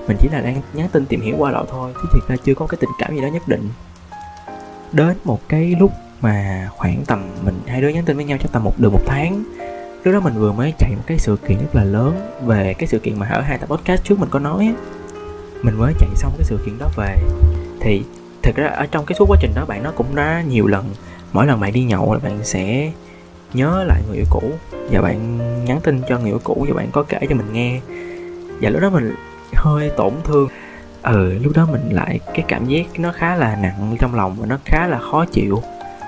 [0.07, 2.53] Mình chỉ là đang nhắn tin tìm hiểu qua lại thôi, chứ thiệt ra chưa
[2.53, 3.69] có cái tình cảm gì đó nhất định.
[4.91, 8.51] Đến một cái lúc mà khoảng tầm mình, hai đứa nhắn tin với nhau chắc
[8.51, 9.43] tầm một, được một tháng,
[10.03, 12.87] lúc đó mình vừa mới chạy một cái sự kiện rất là lớn về cái
[12.87, 14.73] sự kiện mà ở hai tập podcast trước mình có nói
[15.61, 17.15] mình mới chạy xong cái sự kiện đó về.
[17.81, 18.03] Thì
[18.43, 20.85] thực ra ở trong cái suốt quá trình đó, bạn nó cũng đã nhiều lần.
[21.33, 22.91] Mỗi lần bạn đi nhậu là bạn sẽ
[23.53, 24.43] nhớ lại người yêu cũ.
[24.91, 27.79] Và bạn nhắn tin cho người yêu cũ và bạn có kể cho mình nghe.
[28.61, 29.15] Và lúc đó mình
[29.53, 30.49] hơi tổn thương.
[31.03, 34.45] Ừ lúc đó mình lại, cái cảm giác nó khá là nặng trong lòng và
[34.45, 35.61] nó khá là khó chịu.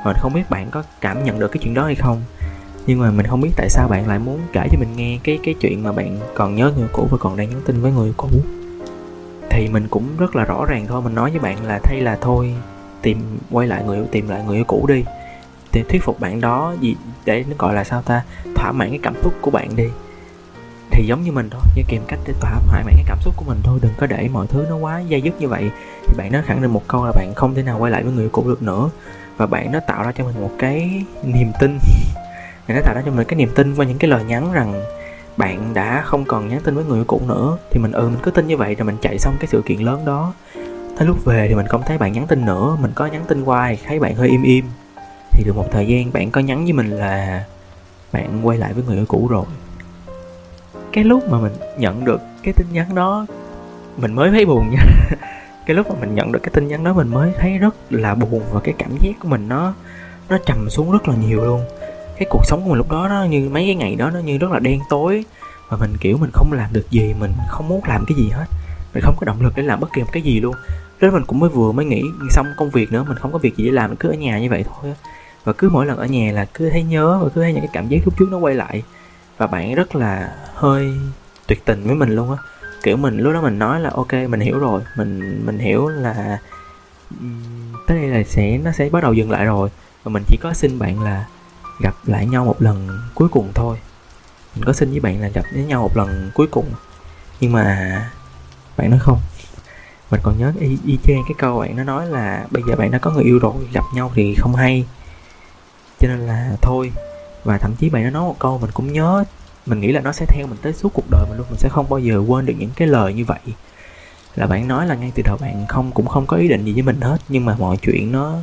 [0.05, 2.23] Mình không biết bạn có cảm nhận được cái chuyện đó hay không.
[2.87, 5.39] Nhưng mà mình không biết tại sao bạn lại muốn kể cho mình nghe cái
[5.43, 8.13] cái chuyện mà bạn còn nhớ người cũ và còn đang nhắn tin với người
[8.17, 8.29] cũ
[9.51, 11.01] thì mình cũng rất là rõ ràng thôi.
[11.01, 12.53] Mình nói với bạn là thay là thôi,
[13.01, 15.03] tìm, quay lại người yêu, tìm lại người yêu cũ đi.
[15.73, 18.23] Để thuyết phục bạn đó gì để nó gọi là sao ta?
[18.55, 19.87] Thỏa mãn cái cảm xúc của bạn đi.
[20.91, 23.45] Thì giống như mình thôi, như kìm cách để thỏa mãn cái cảm xúc của
[23.47, 25.71] mình thôi, đừng có để mọi thứ nó quá dây dứt như vậy.
[26.07, 28.13] Thì bạn nó khẳng định một câu là bạn không thể nào quay lại với
[28.13, 28.89] người cũ được nữa.
[29.37, 31.77] Và bạn nó tạo ra cho mình một cái niềm tin.
[32.67, 34.83] Thì nó tạo ra cho mình cái niềm tin qua những cái lời nhắn rằng
[35.41, 38.19] bạn đã không còn nhắn tin với người yêu cũ nữa, thì mình ừ mình
[38.23, 40.33] cứ tin như vậy rồi mình chạy xong cái sự kiện lớn đó.
[40.97, 43.43] Tới lúc về thì mình không thấy bạn nhắn tin nữa, mình có nhắn tin
[43.43, 44.65] qua thì thấy bạn hơi im im.
[45.31, 47.45] Thì được một thời gian bạn có nhắn với mình là
[48.11, 49.45] bạn quay lại với người yêu cũ rồi.
[50.91, 53.25] Cái lúc mà mình nhận được cái tin nhắn đó,
[53.97, 54.83] mình mới thấy buồn nha.
[55.65, 58.15] Cái lúc mà mình nhận được cái tin nhắn đó, mình mới thấy rất là
[58.15, 59.73] buồn và cái cảm giác của mình nó
[60.29, 61.61] nó trầm xuống rất là nhiều luôn
[62.21, 64.37] cái cuộc sống của mình lúc đó nó như mấy cái ngày đó nó như
[64.37, 65.25] rất là đen tối.
[65.69, 68.45] Và mình, kiểu, mình không làm được gì, mình không muốn làm cái gì hết.
[68.93, 70.55] Mình không có động lực để làm bất kỳ một cái gì luôn.
[70.99, 73.57] Đó mình cũng mới vừa mới nghĩ xong công việc nữa, mình không có việc
[73.57, 74.93] gì để làm, mình cứ ở nhà như vậy thôi
[75.43, 77.69] và cứ mỗi lần ở nhà là cứ thấy nhớ và cứ thấy những cái
[77.73, 78.83] cảm giác lúc trước nó quay lại.
[79.37, 80.93] Và bạn rất là hơi
[81.47, 82.37] tuyệt tình với mình luôn á.
[82.83, 84.81] Kiểu, mình lúc đó mình nói là, ok, mình hiểu rồi.
[84.97, 86.39] Mình mình hiểu là
[87.87, 89.69] tới đây là sẽ, nó sẽ bắt đầu dừng lại rồi.
[90.03, 91.25] Và mình chỉ có xin bạn là
[91.81, 93.77] gặp lại nhau một lần cuối cùng thôi.
[94.55, 96.65] Mình có xin với bạn là gặp với nhau một lần cuối cùng.
[97.39, 98.11] Nhưng mà
[98.77, 99.19] bạn nói không.
[100.11, 102.91] Mình còn nhớ y, y chang cái câu bạn nó nói là bây giờ bạn
[102.91, 104.85] đã có người yêu rồi gặp nhau thì không hay.
[105.99, 106.91] Cho nên là thôi.
[107.43, 109.23] Và thậm chí bạn nó nói một câu mình cũng nhớ.
[109.65, 111.47] Mình nghĩ là nó sẽ theo mình tới suốt cuộc đời mình luôn.
[111.49, 113.39] Mình sẽ không bao giờ quên được những cái lời như vậy.
[114.35, 116.73] Là bạn nói là ngay từ đầu bạn không cũng không có ý định gì
[116.73, 117.17] với mình hết.
[117.29, 118.35] Nhưng mà mọi chuyện nó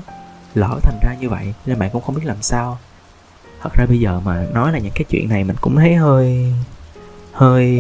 [0.55, 2.79] lỡ thành ra như vậy nên bạn cũng không biết làm sao
[3.63, 6.53] thật ra bây giờ mà nói là những cái chuyện này mình cũng thấy hơi
[7.33, 7.79] hơi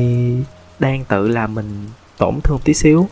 [0.78, 1.86] đang tự làm mình
[2.18, 3.08] tổn thương tí xíu.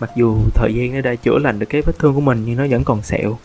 [0.00, 2.56] Mặc dù thời gian nó đã chữa lành được cái vết thương của mình nhưng
[2.56, 3.38] nó vẫn còn sẹo.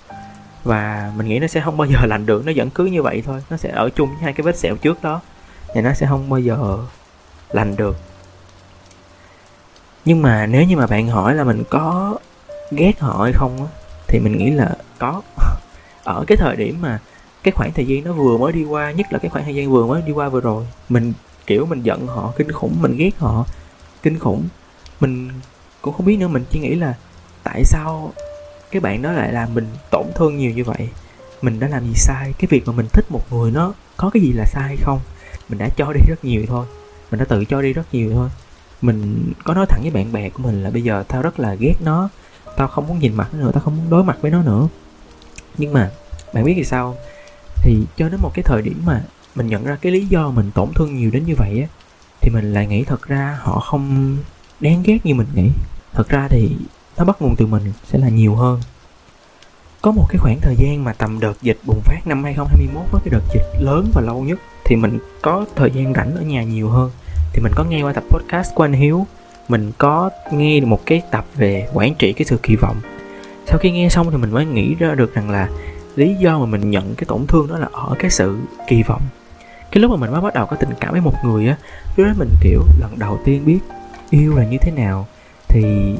[0.63, 3.23] Và mình nghĩ nó sẽ không bao giờ lành được, nó vẫn cứ như vậy
[3.25, 3.43] thôi.
[3.49, 5.21] Nó sẽ ở chung với hai cái vết sẹo trước đó
[5.75, 6.77] và nó sẽ không bao giờ
[7.49, 7.97] lành được.
[10.05, 12.17] Nhưng mà nếu như mà bạn hỏi là mình có
[12.71, 13.67] ghét họ hay không á,
[14.07, 15.21] thì mình nghĩ là có.
[16.03, 16.99] Ở cái thời điểm mà
[17.45, 19.71] cái khoảng thời gian nó vừa mới đi qua, nhất là cái khoảng thời gian
[19.71, 21.13] vừa mới đi qua vừa rồi, mình,
[21.47, 23.45] kiểu, mình giận họ, kinh khủng, mình ghét họ,
[24.03, 24.47] kinh khủng.
[24.99, 25.29] Mình
[25.81, 26.93] cũng không biết nữa, mình chỉ nghĩ là
[27.43, 28.13] tại sao
[28.71, 30.89] cái bạn đó lại làm mình tổn thương nhiều như vậy?
[31.41, 32.33] Mình đã làm gì sai?
[32.37, 34.99] Cái việc mà mình thích một người nó có cái gì là sai hay không?
[35.49, 36.65] Mình đã cho đi rất nhiều thôi.
[37.11, 38.29] Mình đã tự cho đi rất nhiều thôi.
[38.81, 41.53] Mình có nói thẳng với bạn bè của mình là bây giờ tao rất là
[41.53, 42.09] ghét nó.
[42.57, 44.67] Tao không muốn nhìn mặt nó nữa, tao không muốn đối mặt với nó nữa.
[45.57, 45.91] Nhưng mà
[46.33, 46.95] bạn biết vì sao?
[47.65, 49.01] Thì cho đến một cái thời điểm mà
[49.35, 51.67] mình nhận ra cái lý do mình tổn thương nhiều đến như vậy á,
[52.21, 54.17] thì mình lại nghĩ thật ra họ không
[54.59, 55.49] đáng ghét như mình nghĩ.
[55.93, 56.55] Thật ra thì
[56.97, 58.61] nó bắt nguồn từ mình sẽ là nhiều hơn.
[59.81, 63.01] Có một cái khoảng thời gian mà tầm đợt dịch bùng phát năm 2021 với
[63.05, 66.43] cái đợt dịch lớn và lâu nhất, thì mình có thời gian rảnh ở nhà
[66.43, 66.91] nhiều hơn.
[67.33, 69.07] Thì mình có nghe qua tập podcast của anh Hiếu.
[69.47, 72.77] Mình có nghe được một cái tập về quản trị cái sự kỳ vọng.
[73.47, 75.49] Sau khi nghe xong thì mình mới nghĩ ra được rằng là
[75.95, 79.01] lý do mà mình nhận cái tổn thương đó là ở cái sự kỳ vọng.
[79.71, 81.57] Cái lúc mà mình mới bắt đầu có tình cảm với một người á
[81.95, 83.59] lúc đó mình kiểu lần đầu tiên biết
[84.09, 85.07] yêu là như thế nào
[85.47, 85.95] thì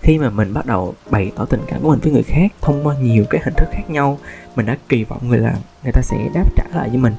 [0.00, 2.86] khi mà mình bắt đầu bày tỏ tình cảm của mình với người khác thông
[2.86, 4.18] qua nhiều cái hình thức khác nhau
[4.56, 7.14] mình đã kỳ vọng người là người ta sẽ đáp trả lại với mình.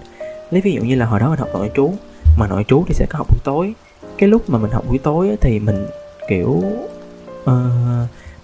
[0.52, 1.94] Lấy ví dụ như là hồi đó mình học nội trú
[2.40, 3.74] mà nội trú thì sẽ có học buổi tối.
[4.18, 5.88] Cái lúc mà mình học buổi tối thì mình
[6.30, 6.64] kiểu
[7.44, 7.52] uh,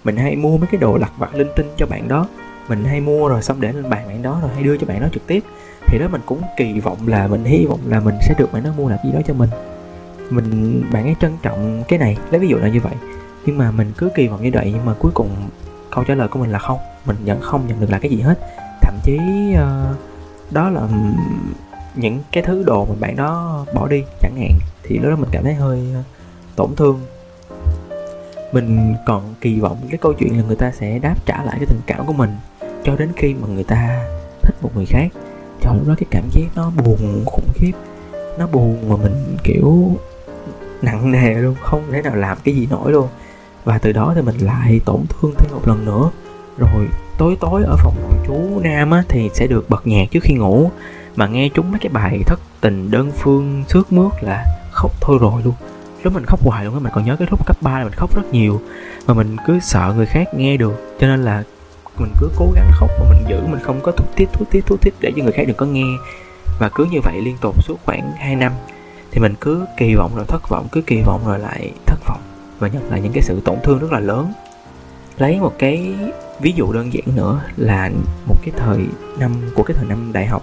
[0.04, 2.28] mình hay mua mấy cái đồ lặt vặt linh tinh cho bạn đó
[2.68, 5.00] mình hay mua rồi xong để lên bàn bạn đó rồi hay đưa cho bạn
[5.00, 5.44] đó trực tiếp.
[5.86, 8.64] Thì đó mình cũng kỳ vọng là mình hy vọng là mình sẽ được bạn
[8.64, 9.50] đó mua làm gì đó cho mình.
[10.30, 12.94] Mình bạn ấy trân trọng cái này lấy ví dụ là như vậy.
[13.46, 15.28] Nhưng mà mình cứ kỳ vọng như vậy nhưng mà cuối cùng
[15.90, 16.78] câu trả lời của mình là không.
[17.06, 18.38] Mình vẫn không nhận được là cái gì hết.
[18.82, 19.18] Thậm chí
[19.52, 19.96] uh,
[20.50, 20.88] đó là
[21.94, 24.58] những cái thứ đồ mà bạn đó bỏ đi chẳng hạn.
[24.82, 26.02] Thì lúc đó mình cảm thấy hơi ờ,
[26.56, 27.00] tổn thương.
[28.52, 31.66] Mình còn kỳ vọng cái câu chuyện là người ta sẽ đáp trả lại cái
[31.66, 32.30] tình cảm của mình
[32.86, 34.04] cho đến khi mà người ta
[34.42, 35.08] thích một người khác
[35.62, 37.72] cho lúc đó cái cảm giác nó buồn khủng khiếp.
[38.38, 39.96] Nó buồn mà mình, kiểu,
[40.82, 43.08] nặng nề luôn, không thể nào làm cái gì nổi luôn.
[43.64, 46.10] Và từ đó thì mình lại tổn thương thêm một lần nữa.
[46.58, 50.22] Rồi tối tối ở phòng nội chú nam á, thì sẽ được bật nhạc trước
[50.22, 50.70] khi ngủ.
[51.16, 55.18] Mà nghe chúng mấy cái bài thất tình đơn phương sướt mướt là khóc thôi
[55.20, 55.54] rồi luôn.
[56.02, 57.92] Lúc mình khóc hoài luôn á, mình còn nhớ cái lúc cấp 3 là mình
[57.92, 58.60] khóc rất nhiều.
[59.06, 61.42] Mà mình cứ sợ người khác nghe được, cho nên là
[62.00, 64.66] mình cứ cố gắng khóc mà mình giữ, mình không có thút tiết thút tiết
[64.66, 65.86] thút tiết để cho người khác đừng có nghe.
[66.58, 68.52] Và cứ như vậy liên tục suốt khoảng 2 năm
[69.10, 72.20] thì mình cứ kỳ vọng rồi thất vọng, cứ kỳ vọng rồi lại thất vọng.
[72.58, 74.32] Và nhận lại những cái sự tổn thương rất là lớn.
[75.18, 75.94] Lấy một cái
[76.40, 77.90] ví dụ đơn giản nữa là
[78.26, 78.78] một cái thời
[79.18, 80.42] năm, của cái thời năm đại học.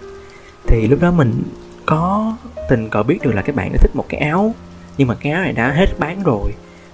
[0.67, 1.43] Thì lúc đó mình
[1.85, 2.33] có
[2.69, 4.53] tình cờ biết được là các bạn đã thích một cái áo,
[4.97, 6.51] nhưng mà cái áo này đã hết bán rồi.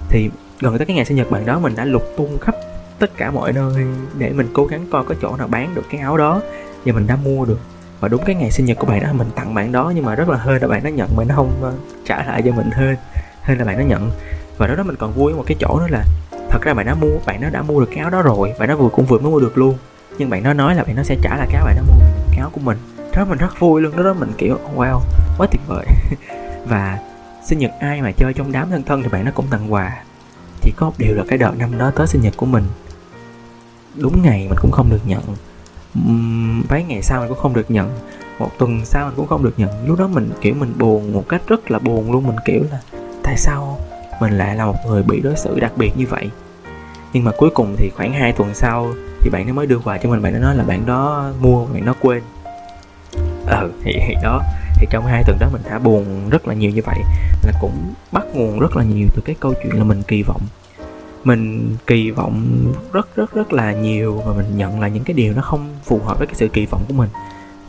[0.09, 2.55] Thì gần tới cái ngày sinh nhật bạn đó mình đã lục tung khắp
[2.99, 3.85] tất cả mọi nơi
[4.17, 6.41] để mình cố gắng coi có chỗ nào bán được cái áo đó.
[6.85, 7.59] Và mình đã mua được.
[7.99, 10.15] Và đúng cái ngày sinh nhật của bạn đó, mình tặng bạn đó, nhưng mà
[10.15, 11.73] rất là hơi là bạn nó nhận mà nó không ờ,
[12.05, 12.95] trả lại cho mình hên.
[13.41, 14.11] Hên là bạn nó nhận.
[14.57, 16.03] Và đó đó mình còn vui một cái chỗ đó là,
[16.49, 18.53] thật ra bạn đã mua, bạn nó đã mua được cái áo đó rồi.
[18.59, 19.77] Bạn nó vừa cũng vừa mới mua được luôn.
[20.17, 22.05] Nhưng bạn nó nói là bạn nó sẽ trả lại cái áo bạn nó mua,
[22.31, 22.77] cái áo của mình.
[23.15, 23.97] Đó mình rất vui luôn.
[23.97, 24.99] Đó đó mình kiểu oh, wow,
[25.37, 25.85] quá tuyệt vời.
[26.67, 26.99] Và
[27.45, 30.03] sinh nhật ai mà chơi trong đám thân thân thì bạn nó cũng tặng quà.
[30.61, 32.63] Chỉ có một điều là cái đợt năm đó, tới sinh nhật của mình
[33.95, 35.21] đúng ngày mình cũng không được nhận.
[36.69, 37.91] Mấy ngày sau mình cũng không được nhận.
[38.39, 39.69] Một tuần sau mình cũng không được nhận.
[39.87, 42.27] Lúc đó mình kiểu mình buồn một cách rất là buồn luôn.
[42.27, 42.79] Mình kiểu là
[43.23, 43.79] tại sao
[44.21, 46.29] mình lại là một người bị đối xử đặc biệt như vậy?
[47.13, 49.97] Nhưng mà cuối cùng thì khoảng 2 tuần sau thì bạn nó mới đưa quà
[49.97, 50.21] cho mình.
[50.21, 52.21] Bạn nó nói là bạn đó mua bạn nó quên.
[53.45, 54.41] Ờ, thì, thì đó.
[54.75, 56.99] Thì trong hai tuần đó mình đã buồn rất là nhiều như vậy.
[57.43, 60.41] Là cũng bắt nguồn rất là nhiều từ cái câu chuyện là mình kỳ vọng
[61.23, 62.45] mình kỳ vọng
[62.93, 65.99] rất rất rất là nhiều và mình nhận là những cái điều nó không phù
[65.99, 67.09] hợp với cái sự kỳ vọng của mình.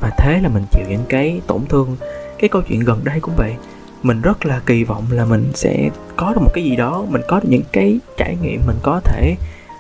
[0.01, 1.97] Và thế là mình chịu những cái tổn thương,
[2.39, 3.57] cái câu chuyện gần đây cũng vậy.
[4.03, 7.23] Mình rất là kỳ vọng là mình sẽ có được một cái gì đó, mình
[7.29, 9.37] có được những cái trải nghiệm, mình có thể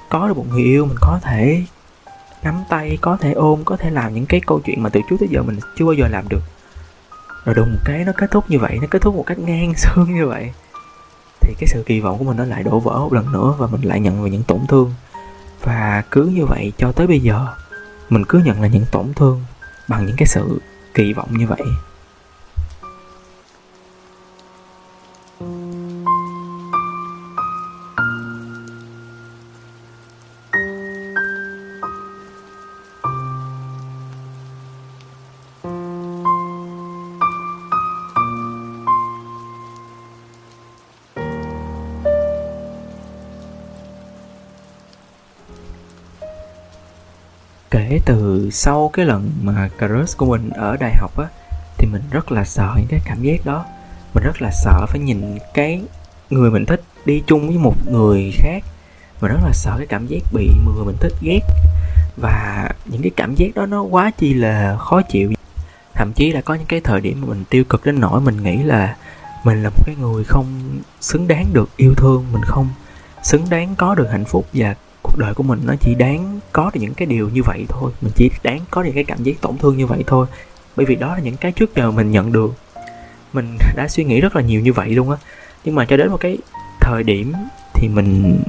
[0.08, 1.62] có được một người yêu, mình có thể
[2.42, 5.16] nắm tay, có thể ôm, có thể làm những cái câu chuyện mà từ trước
[5.20, 6.42] tới giờ mình chưa bao giờ làm được.
[7.44, 10.14] Rồi đùng cái nó kết thúc như vậy, nó kết thúc một cách ngang xương
[10.14, 10.50] như vậy
[11.40, 13.66] thì cái sự kỳ vọng của mình nó lại đổ vỡ một lần nữa và
[13.66, 14.94] mình lại nhận về những tổn thương.
[15.62, 17.46] Và cứ như vậy cho tới bây giờ,
[18.10, 19.44] mình cứ nhận là những tổn thương
[19.88, 20.60] bằng những cái sự
[20.94, 21.62] kỳ vọng như vậy.
[48.50, 51.26] Sau cái lần mà crush của mình ở đại học á,
[51.78, 53.64] thì mình rất là sợ những cái cảm giác đó.
[54.14, 55.82] Mình rất là sợ phải nhìn cái
[56.30, 58.64] người mình thích đi chung với một người khác.
[59.20, 61.40] Mình rất là sợ cái cảm giác bị người mình thích ghét.
[62.16, 65.32] Và những cái cảm giác đó nó quá chi là khó chịu.
[65.94, 68.42] Thậm chí là có những cái thời điểm mà mình tiêu cực đến nỗi mình
[68.42, 68.96] nghĩ là
[69.44, 72.68] mình là một cái người không xứng đáng được yêu thương, mình không
[73.22, 74.74] xứng đáng có được hạnh phúc và
[75.20, 77.92] đời của mình nó chỉ đáng có được những cái điều như vậy thôi.
[78.00, 80.26] Mình chỉ đáng có những cái cảm giác tổn thương như vậy thôi.
[80.76, 82.52] Bởi vì đó là những cái trước giờ mình nhận được.
[83.32, 85.16] Mình đã suy nghĩ rất là nhiều như vậy luôn á.
[85.64, 86.38] Nhưng mà cho đến một cái
[86.80, 87.32] thời điểm
[87.74, 88.40] thì mình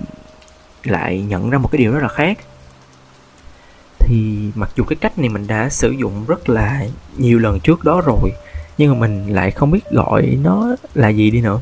[0.84, 2.38] lại nhận ra một cái điều rất là khác.
[4.00, 6.86] Thì mặc dù cái cách này mình đã sử dụng rất là
[7.18, 8.32] nhiều lần trước đó rồi,
[8.78, 11.60] nhưng mà mình lại không biết gọi nó là gì đi nữa.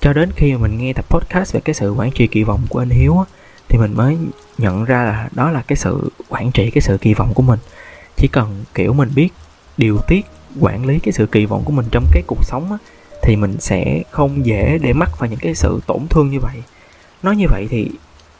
[0.00, 2.60] Cho đến khi mà mình nghe tập podcast về cái sự quản trị kỳ vọng
[2.68, 3.24] của anh hiếu á
[3.74, 4.16] thì mình mới
[4.58, 7.58] nhận ra là đó là cái sự quản trị cái sự kỳ vọng của mình.
[8.16, 9.28] Chỉ cần kiểu mình biết
[9.76, 10.26] điều tiết
[10.60, 12.78] quản lý cái sự kỳ vọng của mình trong cái cuộc sống á,
[13.22, 16.62] thì mình sẽ không dễ để mắc vào những cái sự tổn thương như vậy.
[17.22, 17.90] Nói như vậy thì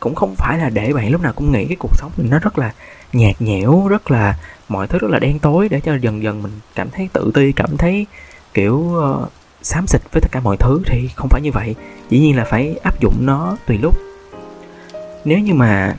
[0.01, 2.39] cũng không phải là để bạn lúc nào cũng nghĩ cái cuộc sống mình nó
[2.39, 2.73] rất là
[3.13, 6.53] nhạt nhẽo rất là mọi thứ rất là đen tối để cho dần dần mình
[6.75, 8.07] cảm thấy tự ti cảm thấy
[8.55, 9.31] kiểu uh,
[9.63, 11.75] xám xịt với tất cả mọi thứ thì không phải như vậy.
[12.11, 14.14] Dĩ nhiên là phải áp dụng nó tùy lúc
[15.25, 15.95] nếu như mà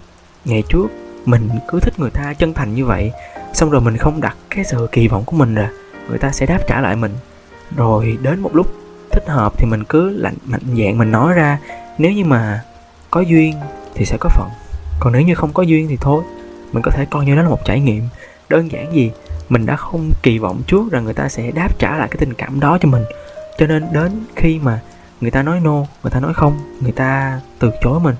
[0.46, 0.88] ngày trước
[1.26, 3.12] mình cứ thích người ta chân thành như vậy
[3.54, 5.68] xong rồi mình không đặt cái sự kỳ vọng của mình rồi,
[6.10, 7.12] người ta sẽ đáp trả lại mình.
[7.76, 8.68] Rồi đến một lúc
[9.12, 11.60] thích hợp thì mình cứ lạnh mạnh dạng mình nói ra
[11.98, 12.64] nếu như mà
[13.12, 13.54] có duyên
[13.94, 14.50] thì sẽ có phận
[15.00, 16.24] còn nếu như không có duyên thì thôi
[16.72, 18.04] mình có thể coi như đó là một trải nghiệm.
[18.50, 19.12] Đơn giản gì
[19.50, 22.34] mình đã không kỳ vọng trước rằng người ta sẽ đáp trả lại cái tình
[22.34, 23.04] cảm đó cho mình.
[23.58, 24.80] Cho nên đến khi mà
[25.22, 28.16] người ta nói no người ta nói không người ta từ chối mình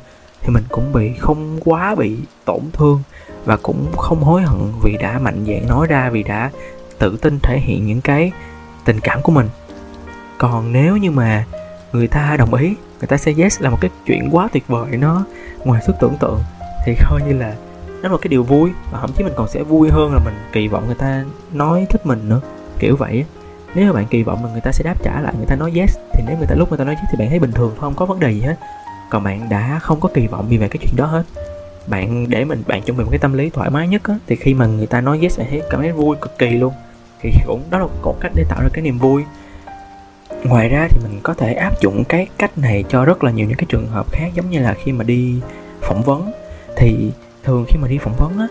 [0.46, 3.02] thì mình cũng bị không quá bị tổn thương
[3.46, 6.52] và cũng không hối hận vì đã mạnh dạn nói ra, vì đã
[7.00, 8.32] tự tin thể hiện những cái
[8.86, 9.50] tình cảm của mình.
[10.38, 11.46] Còn nếu như mà
[11.94, 12.68] người ta đồng ý,
[13.00, 15.26] người ta say yes là một cái chuyện quá tuyệt vời nó
[15.64, 16.40] ngoài sức tưởng tượng
[16.86, 17.56] thì coi như là
[18.02, 20.34] nó là cái điều vui và thậm chí mình còn sẽ vui hơn là mình
[20.52, 22.42] kỳ vọng người ta nói thích mình nữa,
[22.80, 23.26] kiểu vậy
[23.76, 25.72] nếu mà bạn kỳ vọng là người ta sẽ đáp trả lại, người ta nói
[25.76, 27.76] yes, thì nếu người ta lúc người ta nói yes thì bạn thấy bình thường
[27.80, 28.56] không có vấn đề gì hết
[29.10, 31.24] còn bạn đã không có kỳ vọng gì về cái chuyện đó hết.
[31.88, 34.36] Bạn để mình, bạn chuẩn bị một cái tâm lý thoải mái nhất á, thì
[34.36, 36.74] khi mà người ta nói yes, bạn thấy cảm thấy vui cực kỳ luôn.
[37.22, 39.24] Thì cũng đó là một cách để tạo ra cái niềm vui.
[40.44, 43.48] Ngoài ra thì mình có thể áp dụng cái cách này cho rất là nhiều
[43.48, 45.36] những cái trường hợp khác, giống như là khi mà đi
[45.82, 46.32] phỏng vấn.
[46.78, 47.12] Thì
[47.44, 48.48] thường khi mà đi phỏng vấn á,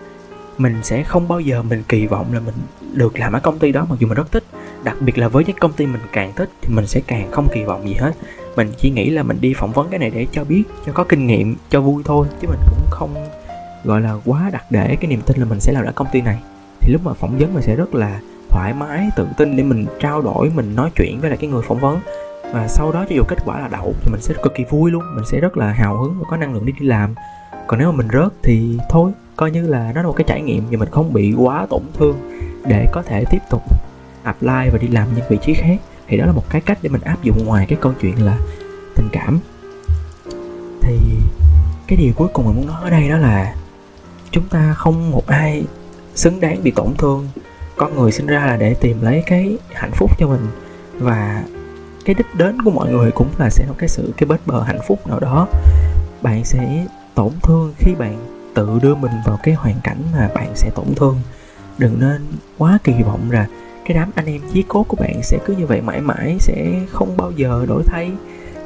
[0.58, 2.54] mình sẽ không bao giờ mình kỳ vọng là mình
[2.92, 4.44] được làm ở công ty đó, mặc dù mình rất thích.
[4.84, 7.48] Đặc biệt là với những công ty mình càng thích thì mình sẽ càng không
[7.54, 8.12] kỳ vọng gì hết
[8.56, 11.04] mình chỉ nghĩ là mình đi phỏng vấn cái này để cho biết, cho có
[11.04, 13.14] kinh nghiệm, cho vui thôi, chứ mình cũng không,
[13.84, 16.20] gọi là, quá đặt để cái niềm tin là mình sẽ làm ở công ty
[16.20, 16.38] này.
[16.80, 19.86] Thì lúc mà phỏng vấn mình sẽ rất là thoải mái, tự tin để mình
[20.00, 22.00] trao đổi, mình nói chuyện với lại cái người phỏng vấn.
[22.52, 24.90] Và sau đó cho dù kết quả là đậu thì mình sẽ cực kỳ vui
[24.90, 27.14] luôn, mình sẽ rất là hào hứng và có năng lượng đi đi làm.
[27.66, 30.42] Còn nếu mà mình rớt thì thôi, coi như là nó là một cái trải
[30.42, 32.16] nghiệm và mình không bị quá tổn thương
[32.66, 33.62] để có thể tiếp tục
[34.22, 35.76] apply và đi làm những vị trí khác
[36.08, 38.38] thì đó là một cái cách để mình áp dụng ngoài cái câu chuyện là
[38.96, 39.38] tình cảm.
[40.80, 40.98] Thì
[41.86, 43.54] cái điều cuối cùng mình muốn nói ở đây đó là
[44.30, 45.64] chúng ta không một ai
[46.14, 47.28] xứng đáng bị tổn thương.
[47.76, 50.46] Con người sinh ra là để tìm lấy cái hạnh phúc cho mình.
[50.98, 51.44] Và
[52.04, 54.62] cái đích đến của mọi người cũng là sẽ có cái sự, cái bết bờ
[54.62, 55.48] hạnh phúc nào đó.
[56.22, 58.16] Bạn sẽ tổn thương khi bạn
[58.54, 61.20] tự đưa mình vào cái hoàn cảnh mà bạn sẽ tổn thương.
[61.78, 62.26] Đừng nên
[62.58, 63.46] quá kỳ vọng là
[63.84, 66.80] cái đám anh em chí cốt của bạn sẽ cứ như vậy mãi mãi, sẽ
[66.90, 68.10] không bao giờ đổi thay.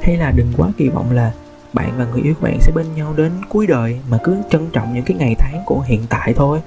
[0.02, 1.32] Hay là đừng quá kỳ vọng là
[1.72, 4.66] bạn và người yêu của bạn sẽ bên nhau đến cuối đời mà cứ trân
[4.72, 6.60] trọng những cái ngày tháng của hiện tại thôi.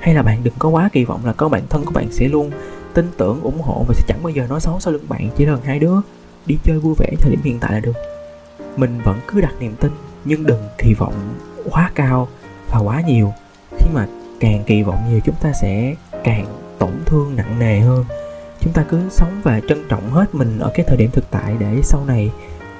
[0.00, 2.28] Hay là bạn đừng có quá kỳ vọng là có bạn thân của bạn sẽ
[2.28, 2.50] luôn
[2.94, 5.46] tin tưởng, ủng hộ và sẽ chẳng bao giờ nói xấu sau lưng bạn, chỉ
[5.46, 5.94] cần hai đứa
[6.46, 7.92] đi chơi vui vẻ thời điểm hiện tại là được.
[8.76, 9.90] Mình vẫn cứ đặt niềm tin,
[10.24, 11.14] nhưng đừng kỳ vọng
[11.70, 12.28] quá cao
[12.70, 13.32] và quá nhiều.
[13.78, 14.06] Khi mà
[14.40, 15.94] càng kỳ vọng nhiều, chúng ta sẽ
[16.24, 16.46] càng
[16.78, 18.04] tổn thương nặng nề hơn.
[18.60, 21.56] Chúng ta cứ sống và trân trọng hết mình ở cái thời điểm thực tại
[21.58, 22.30] để sau này,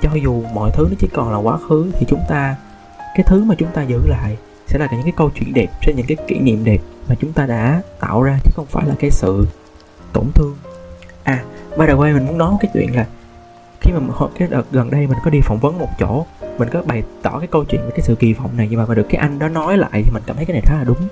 [0.03, 2.57] cho dù mọi thứ nó chỉ còn là quá khứ, thì chúng ta,
[2.99, 5.93] cái thứ mà chúng ta giữ lại sẽ là những cái câu chuyện đẹp sẽ
[5.93, 8.95] những cái kỷ niệm đẹp mà chúng ta đã tạo ra, chứ không phải là
[8.99, 9.47] cái sự
[10.13, 10.57] tổn thương.
[11.23, 11.45] À
[11.79, 13.07] by the way, mình muốn nói cái chuyện là
[13.81, 16.27] khi mà cái đợt gần đây mình có đi phỏng vấn một chỗ,
[16.59, 18.95] mình có bày tỏ cái câu chuyện về cái sự kỳ vọng này, nhưng mà
[18.95, 21.09] được cái anh đó nói lại thì mình cảm thấy cái này khá là đúng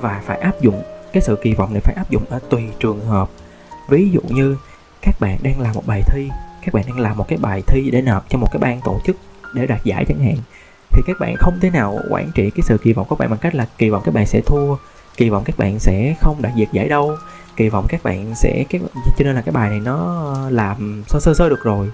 [0.00, 3.06] và phải áp dụng cái sự kỳ vọng này phải áp dụng ở tùy trường
[3.06, 3.30] hợp.
[3.88, 4.56] Ví dụ như,
[5.02, 6.28] các bạn đang làm một bài thi,
[6.64, 9.00] các bạn đang làm một cái bài thi để nộp cho một cái ban tổ
[9.04, 9.16] chức
[9.54, 10.36] để đạt giải chẳng hạn,
[10.90, 13.30] thì các bạn không thể nào quản trị cái sự kỳ vọng của các bạn
[13.30, 14.76] bằng cách là kỳ vọng các bạn sẽ thua,
[15.16, 17.16] kỳ vọng các bạn sẽ không đạt được giải đâu,
[17.56, 18.80] kỳ vọng các bạn sẽ cái
[19.18, 21.90] cho nên là cái bài này nó làm sơ sơ sơ được rồi.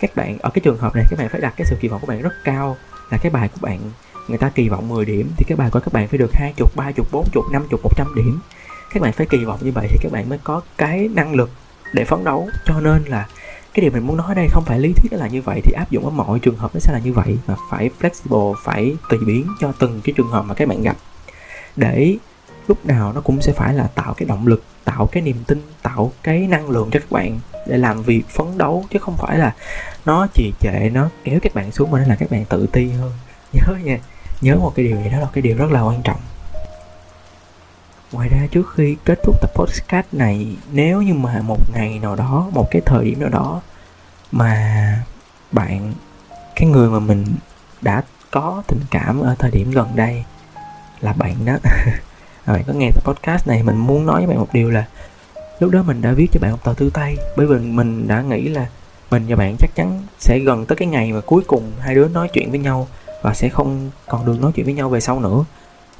[0.00, 2.00] Các bạn, ở cái trường hợp này, các bạn phải đặt cái sự kỳ vọng
[2.00, 2.76] của bạn rất cao
[3.10, 3.80] là cái bài của bạn
[4.28, 6.52] người ta kỳ vọng 10 điểm thì cái bài của các bạn phải được hai
[6.56, 8.40] chục, ba chục, bốn chục, năm chục, một trăm điểm.
[8.94, 11.50] Các bạn phải kỳ vọng như vậy thì các bạn mới có cái năng lực
[11.92, 12.48] để phấn đấu.
[12.66, 13.26] Cho nên là
[13.74, 15.72] cái điều mình muốn nói ở đây không phải lý thuyết là như vậy thì
[15.72, 18.96] áp dụng ở mọi trường hợp nó sẽ là như vậy mà phải flexible, phải
[19.08, 20.96] tùy biến cho từng cái trường hợp mà các bạn gặp.
[21.76, 22.16] Để
[22.68, 25.62] lúc nào nó cũng sẽ phải là tạo cái động lực, tạo cái niềm tin,
[25.82, 29.38] tạo cái năng lượng cho các bạn để làm việc phấn đấu, chứ không phải
[29.38, 29.54] là
[30.04, 32.88] nó trì trệ, nó kéo các bạn xuống mà nó là các bạn tự ti
[32.88, 33.12] hơn.
[33.52, 33.98] Nhớ nha
[34.42, 36.20] nhớ một cái điều gì đó là cái điều rất là quan trọng.
[38.12, 42.16] Ngoài ra trước khi kết thúc tập podcast này, nếu như mà một ngày nào
[42.16, 43.60] đó, một cái thời điểm nào đó
[44.32, 45.04] mà
[45.52, 45.92] bạn,
[46.56, 47.26] cái người mà mình
[47.80, 50.24] đã có tình cảm ở thời điểm gần đây
[51.00, 51.56] là bạn đó.
[52.46, 54.84] Bạn có nghe tập podcast này, mình muốn nói với bạn một điều là
[55.60, 58.22] lúc đó mình đã viết cho bạn một tờ thư tay, bởi vì mình đã
[58.22, 58.66] nghĩ là
[59.10, 62.08] mình và bạn chắc chắn sẽ gần tới cái ngày mà cuối cùng hai đứa
[62.08, 62.88] nói chuyện với nhau
[63.22, 65.44] và sẽ không còn được nói chuyện với nhau về sau nữa.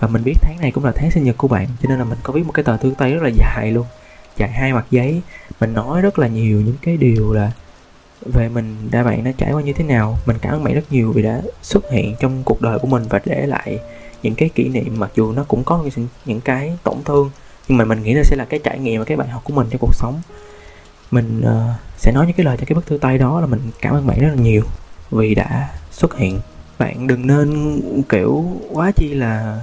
[0.01, 2.05] Và mình biết tháng này cũng là tháng sinh nhật của bạn cho nên là
[2.05, 3.87] mình có viết một cái tờ thư tay rất là dài luôn.
[4.37, 5.23] Dài hai mặt giấy.
[5.61, 7.53] Mình nói rất là nhiều những cái điều là
[8.33, 10.19] về mình đã bạn đã trải qua như thế nào.
[10.27, 13.05] Mình cảm ơn bạn rất nhiều vì đã xuất hiện trong cuộc đời của mình
[13.09, 13.79] và để lại
[14.23, 15.85] những cái kỷ niệm mặc dù nó cũng có
[16.25, 17.31] những cái tổn thương
[17.69, 19.53] nhưng mà mình nghĩ nó sẽ là cái trải nghiệm và cái bài học của
[19.53, 20.21] mình trong cuộc sống.
[21.11, 23.61] Mình uh, sẽ nói những cái lời cho cái bức thư tay đó là mình
[23.81, 24.63] cảm ơn bạn rất là nhiều
[25.11, 26.41] vì đã xuất hiện
[26.79, 29.61] bạn đừng nên, kiểu, quá chi là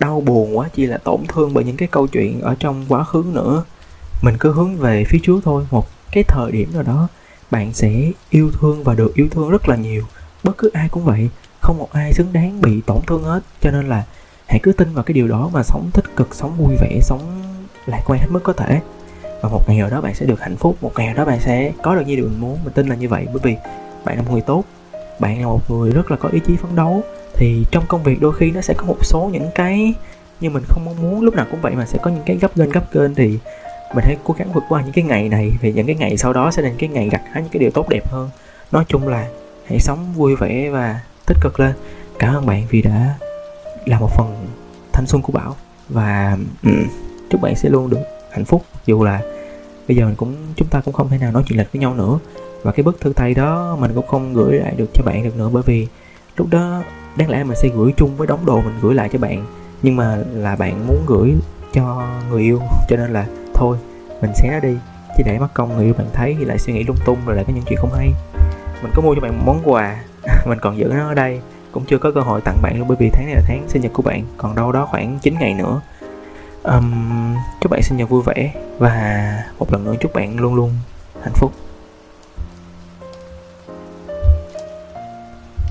[0.00, 3.04] đau buồn, quá chi là tổn thương bởi những cái câu chuyện ở trong quá
[3.04, 3.64] khứ nữa.
[4.22, 5.66] Mình cứ hướng về phía trước thôi.
[5.70, 7.08] Một cái thời điểm nào đó,
[7.50, 10.02] bạn sẽ yêu thương và được yêu thương rất là nhiều.
[10.44, 11.28] Bất cứ ai cũng vậy,
[11.60, 13.40] không một ai xứng đáng bị tổn thương hết.
[13.60, 14.04] Cho nên là
[14.46, 17.42] hãy cứ tin vào cái điều đó mà sống tích cực, sống vui vẻ, sống
[17.86, 18.80] lạc quan hết mức có thể.
[19.42, 21.40] Và một ngày nào đó bạn sẽ được hạnh phúc, một ngày nào đó bạn
[21.40, 22.58] sẽ có được như điều mình muốn.
[22.64, 23.56] Mình tin là như vậy bởi vì
[24.04, 24.64] bạn là một người tốt
[25.18, 27.02] bạn là một người rất là có ý chí phấn đấu,
[27.34, 29.94] thì trong công việc đôi khi nó sẽ có một số những cái
[30.40, 32.56] như mình không mong muốn, lúc nào cũng vậy mà sẽ có những cái gấp
[32.56, 33.14] lên gấp lên.
[33.14, 33.38] Thì
[33.94, 36.32] mình hãy cố gắng vượt qua những cái ngày này thì những cái ngày sau
[36.32, 38.30] đó sẽ là những cái ngày gặt hái những cái điều tốt đẹp hơn.
[38.72, 39.28] Nói chung là
[39.66, 41.72] hãy sống vui vẻ và tích cực lên.
[42.18, 43.14] Cảm ơn bạn vì đã
[43.84, 44.46] là một phần
[44.92, 45.56] thanh xuân của bảo
[45.88, 46.38] và
[47.30, 48.00] chúc bạn sẽ luôn được
[48.30, 48.62] hạnh phúc.
[48.86, 49.20] Dù là
[49.88, 51.94] bây giờ mình cũng, chúng ta cũng không thể nào nói chuyện lệch với nhau
[51.94, 52.18] nữa
[52.64, 55.36] và cái bức thư tay đó mình cũng không gửi lại được cho bạn được
[55.36, 55.86] nữa bởi vì
[56.36, 56.82] lúc đó
[57.16, 59.44] đáng lẽ mình sẽ gửi chung với đống đồ mình gửi lại cho bạn.
[59.82, 61.34] Nhưng mà là bạn muốn gửi
[61.72, 63.76] cho người yêu cho nên là thôi
[64.22, 64.76] mình xé nó đi.
[65.16, 67.36] Chứ để mất công người yêu bạn thấy thì lại suy nghĩ lung tung rồi
[67.36, 68.12] lại có những chuyện không hay.
[68.82, 70.04] Mình có mua cho bạn một món quà
[70.46, 71.40] mình còn giữ nó ở đây.
[71.72, 73.82] Cũng chưa có cơ hội tặng bạn luôn bởi vì tháng này là tháng sinh
[73.82, 75.80] nhật của bạn còn đâu đó khoảng 9 ngày nữa.
[76.62, 76.92] Um,
[77.60, 80.70] chúc bạn sinh nhật vui vẻ và một lần nữa chúc bạn luôn luôn
[81.22, 81.52] hạnh phúc.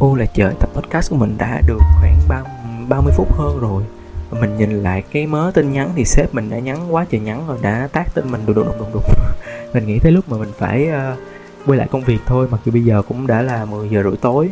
[0.04, 2.44] Ô là trời tập podcast của mình đã được khoảng ba
[2.90, 3.84] 30 phút hơn rồi.
[4.30, 7.22] Và mình nhìn lại cái mớ tin nhắn thì sếp mình đã nhắn quá trời
[7.22, 9.04] nhắn rồi đã tác tin mình đùng đùng đùng đùng
[9.74, 11.20] mình nghĩ tới lúc mà mình phải uh,
[11.66, 14.16] quay lại công việc thôi mà dù bây giờ cũng đã là 10 giờ rưỡi
[14.22, 14.50] tối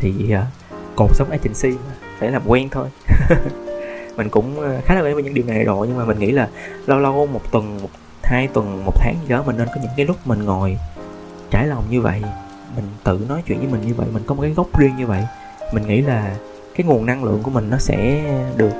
[0.00, 0.38] thì uh,
[0.96, 2.88] cột sống agency mà phải làm quen thôi.
[4.16, 6.30] Mình cũng ờ, khá là quen với những điều này rồi nhưng mà mình nghĩ
[6.30, 6.48] là
[6.86, 7.90] lâu lâu một tuần một
[8.22, 10.78] hai tuần một tháng gì đó mình nên có những cái lúc mình ngồi
[11.50, 12.22] trải lòng như vậy
[12.76, 15.06] mình tự nói chuyện với mình như vậy mình có một cái gốc riêng như
[15.06, 15.24] vậy
[15.72, 16.36] mình nghĩ là
[16.74, 18.24] cái nguồn năng lượng của mình nó sẽ
[18.56, 18.72] được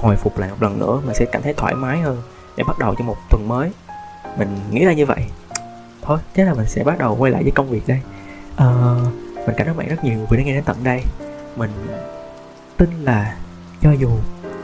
[0.00, 2.22] hồi phục lại một lần nữa mình sẽ cảm thấy thoải mái hơn
[2.56, 3.70] để bắt đầu cho một tuần mới.
[4.38, 5.26] Mình nghĩ ra như vậy.
[6.02, 8.00] Thôi thế là mình sẽ bắt đầu quay lại với công việc đây.
[8.56, 8.94] À,
[9.46, 11.02] mình cảm ơn bạn rất nhiều vì đã nghe đến tận đây.
[11.56, 11.70] Mình
[12.76, 13.36] tin là
[13.82, 14.08] cho dù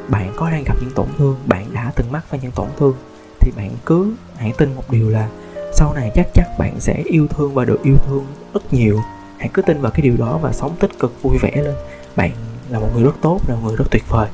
[0.09, 2.95] bạn có đang gặp những tổn thương bạn đã từng mắc phải những tổn thương
[3.41, 5.29] thì bạn cứ hãy tin một điều là
[5.73, 9.01] sau này chắc chắc bạn sẽ yêu thương và được yêu thương rất nhiều.
[9.39, 11.75] Hãy cứ tin vào cái điều đó và sống tích cực, vui vẻ lên.
[12.17, 12.31] Bạn
[12.69, 14.29] là một người rất tốt, là một người rất tuyệt vời.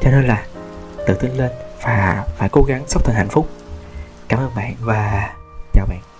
[0.00, 0.46] Cho nên là
[1.06, 1.50] tự tin lên
[1.82, 3.48] và phải cố gắng sống thành hạnh phúc.
[4.28, 5.34] Cảm ơn bạn và
[5.72, 6.11] chào bạn.